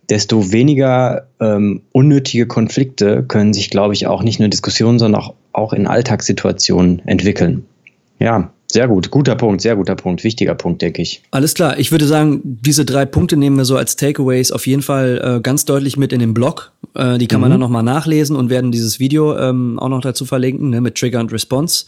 desto 0.09 0.51
weniger 0.51 1.27
ähm, 1.39 1.81
unnötige 1.91 2.47
Konflikte 2.47 3.23
können 3.23 3.53
sich, 3.53 3.69
glaube 3.69 3.93
ich, 3.93 4.07
auch 4.07 4.23
nicht 4.23 4.39
nur 4.39 4.45
in 4.45 4.51
Diskussionen, 4.51 4.99
sondern 4.99 5.21
auch, 5.21 5.33
auch 5.53 5.73
in 5.73 5.87
Alltagssituationen 5.87 7.01
entwickeln. 7.07 7.65
Ja, 8.19 8.51
Sehr 8.73 8.87
gut, 8.87 9.11
guter 9.11 9.35
Punkt, 9.35 9.61
sehr 9.61 9.75
guter 9.75 9.93
Punkt, 9.93 10.23
wichtiger 10.23 10.55
Punkt, 10.55 10.81
denke 10.81 11.03
ich. 11.03 11.21
Alles 11.29 11.53
klar, 11.53 11.77
ich 11.77 11.91
würde 11.91 12.07
sagen, 12.07 12.41
diese 12.43 12.85
drei 12.85 13.05
Punkte 13.05 13.37
nehmen 13.37 13.55
wir 13.55 13.65
so 13.65 13.77
als 13.77 13.97
Takeaways 13.97 14.51
auf 14.51 14.65
jeden 14.65 14.81
Fall 14.81 15.21
äh, 15.23 15.41
ganz 15.41 15.65
deutlich 15.65 15.95
mit 15.95 16.11
in 16.11 16.17
den 16.17 16.33
Blog. 16.33 16.71
Äh, 16.95 17.19
die 17.19 17.27
kann 17.27 17.37
mhm. 17.37 17.41
man 17.41 17.51
dann 17.51 17.59
nochmal 17.59 17.83
nachlesen 17.83 18.35
und 18.35 18.49
werden 18.49 18.71
dieses 18.71 18.99
Video 18.99 19.37
ähm, 19.37 19.77
auch 19.77 19.89
noch 19.89 20.01
dazu 20.01 20.25
verlinken, 20.25 20.71
ne, 20.71 20.81
mit 20.81 20.95
Trigger 20.95 21.19
und 21.19 21.31
Response. 21.31 21.85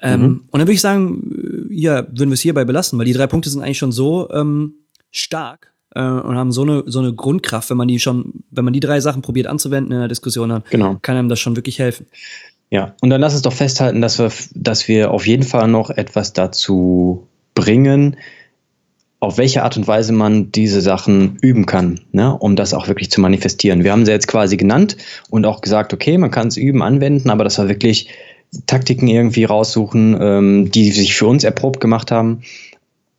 Ähm, 0.00 0.20
mhm. 0.20 0.26
Und 0.52 0.60
dann 0.60 0.68
würde 0.68 0.74
ich 0.74 0.80
sagen, 0.80 1.66
äh, 1.68 1.74
ja, 1.74 2.06
würden 2.08 2.30
wir 2.30 2.34
es 2.34 2.42
hierbei 2.42 2.64
belassen, 2.64 2.96
weil 2.96 3.06
die 3.06 3.12
drei 3.12 3.26
Punkte 3.26 3.50
sind 3.50 3.62
eigentlich 3.62 3.78
schon 3.78 3.90
so 3.90 4.30
ähm, 4.30 4.74
stark 5.10 5.72
äh, 5.96 6.00
und 6.00 6.36
haben 6.36 6.52
so 6.52 6.62
eine 6.62 6.84
so 6.86 7.00
eine 7.00 7.12
Grundkraft, 7.12 7.70
wenn 7.70 7.76
man 7.76 7.88
die 7.88 7.98
schon, 7.98 8.44
wenn 8.52 8.64
man 8.64 8.72
die 8.72 8.78
drei 8.78 9.00
Sachen 9.00 9.22
probiert 9.22 9.48
anzuwenden 9.48 9.92
in 9.92 9.98
der 9.98 10.06
Diskussion, 10.06 10.48
dann 10.50 10.62
genau. 10.70 10.96
kann 11.02 11.16
einem 11.16 11.28
das 11.28 11.40
schon 11.40 11.56
wirklich 11.56 11.80
helfen. 11.80 12.06
Ja, 12.70 12.94
und 13.00 13.10
dann 13.10 13.20
lass 13.20 13.32
uns 13.32 13.42
doch 13.42 13.52
festhalten, 13.52 14.00
dass 14.00 14.18
wir, 14.18 14.30
dass 14.54 14.86
wir 14.86 15.10
auf 15.10 15.26
jeden 15.26 15.42
Fall 15.42 15.68
noch 15.68 15.90
etwas 15.90 16.32
dazu 16.32 17.26
bringen, 17.54 18.16
auf 19.18 19.36
welche 19.36 19.64
Art 19.64 19.76
und 19.76 19.86
Weise 19.86 20.12
man 20.12 20.50
diese 20.50 20.80
Sachen 20.80 21.36
üben 21.42 21.66
kann, 21.66 22.00
ne, 22.12 22.34
um 22.34 22.56
das 22.56 22.72
auch 22.72 22.88
wirklich 22.88 23.10
zu 23.10 23.20
manifestieren. 23.20 23.84
Wir 23.84 23.92
haben 23.92 24.06
sie 24.06 24.12
jetzt 24.12 24.28
quasi 24.28 24.56
genannt 24.56 24.96
und 25.28 25.44
auch 25.44 25.60
gesagt, 25.60 25.92
okay, 25.92 26.16
man 26.16 26.30
kann 26.30 26.48
es 26.48 26.56
üben, 26.56 26.80
anwenden, 26.82 27.28
aber 27.28 27.44
das 27.44 27.58
war 27.58 27.68
wirklich 27.68 28.08
Taktiken 28.66 29.08
irgendwie 29.08 29.44
raussuchen, 29.44 30.16
ähm, 30.18 30.70
die 30.70 30.90
sich 30.90 31.14
für 31.14 31.26
uns 31.26 31.44
erprobt 31.44 31.80
gemacht 31.80 32.10
haben, 32.10 32.42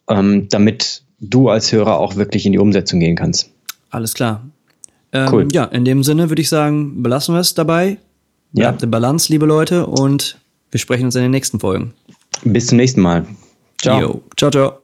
ähm, 0.10 0.48
damit 0.50 1.04
du 1.20 1.50
als 1.50 1.72
Hörer 1.72 2.00
auch 2.00 2.16
wirklich 2.16 2.46
in 2.46 2.52
die 2.52 2.58
Umsetzung 2.58 3.00
gehen 3.00 3.16
kannst. 3.16 3.52
Alles 3.92 4.14
klar. 4.14 4.44
Ähm, 5.14 5.30
cool. 5.32 5.48
Ja, 5.52 5.66
in 5.66 5.86
dem 5.86 6.04
Sinne 6.04 6.30
würde 6.30 6.42
ich 6.42 6.50
sagen, 6.50 7.04
belassen 7.04 7.36
wir 7.36 7.40
es 7.40 7.54
dabei. 7.54 7.98
Bleibt 8.54 8.82
ja. 8.82 8.86
in 8.86 8.92
Balance, 8.92 9.32
liebe 9.32 9.46
Leute, 9.46 9.86
und 9.88 10.38
wir 10.72 10.80
sprechen 10.80 11.06
uns 11.06 11.16
in 11.16 11.22
den 11.22 11.32
nächsten 11.32 11.60
Folgen. 11.60 11.94
Bis 12.44 12.68
zum 12.68 12.78
nächsten 12.78 13.02
Mal. 13.02 13.26
Ciao. 13.82 14.00
Yo. 14.00 14.22
Ciao, 14.38 14.52
ciao. 14.52 14.81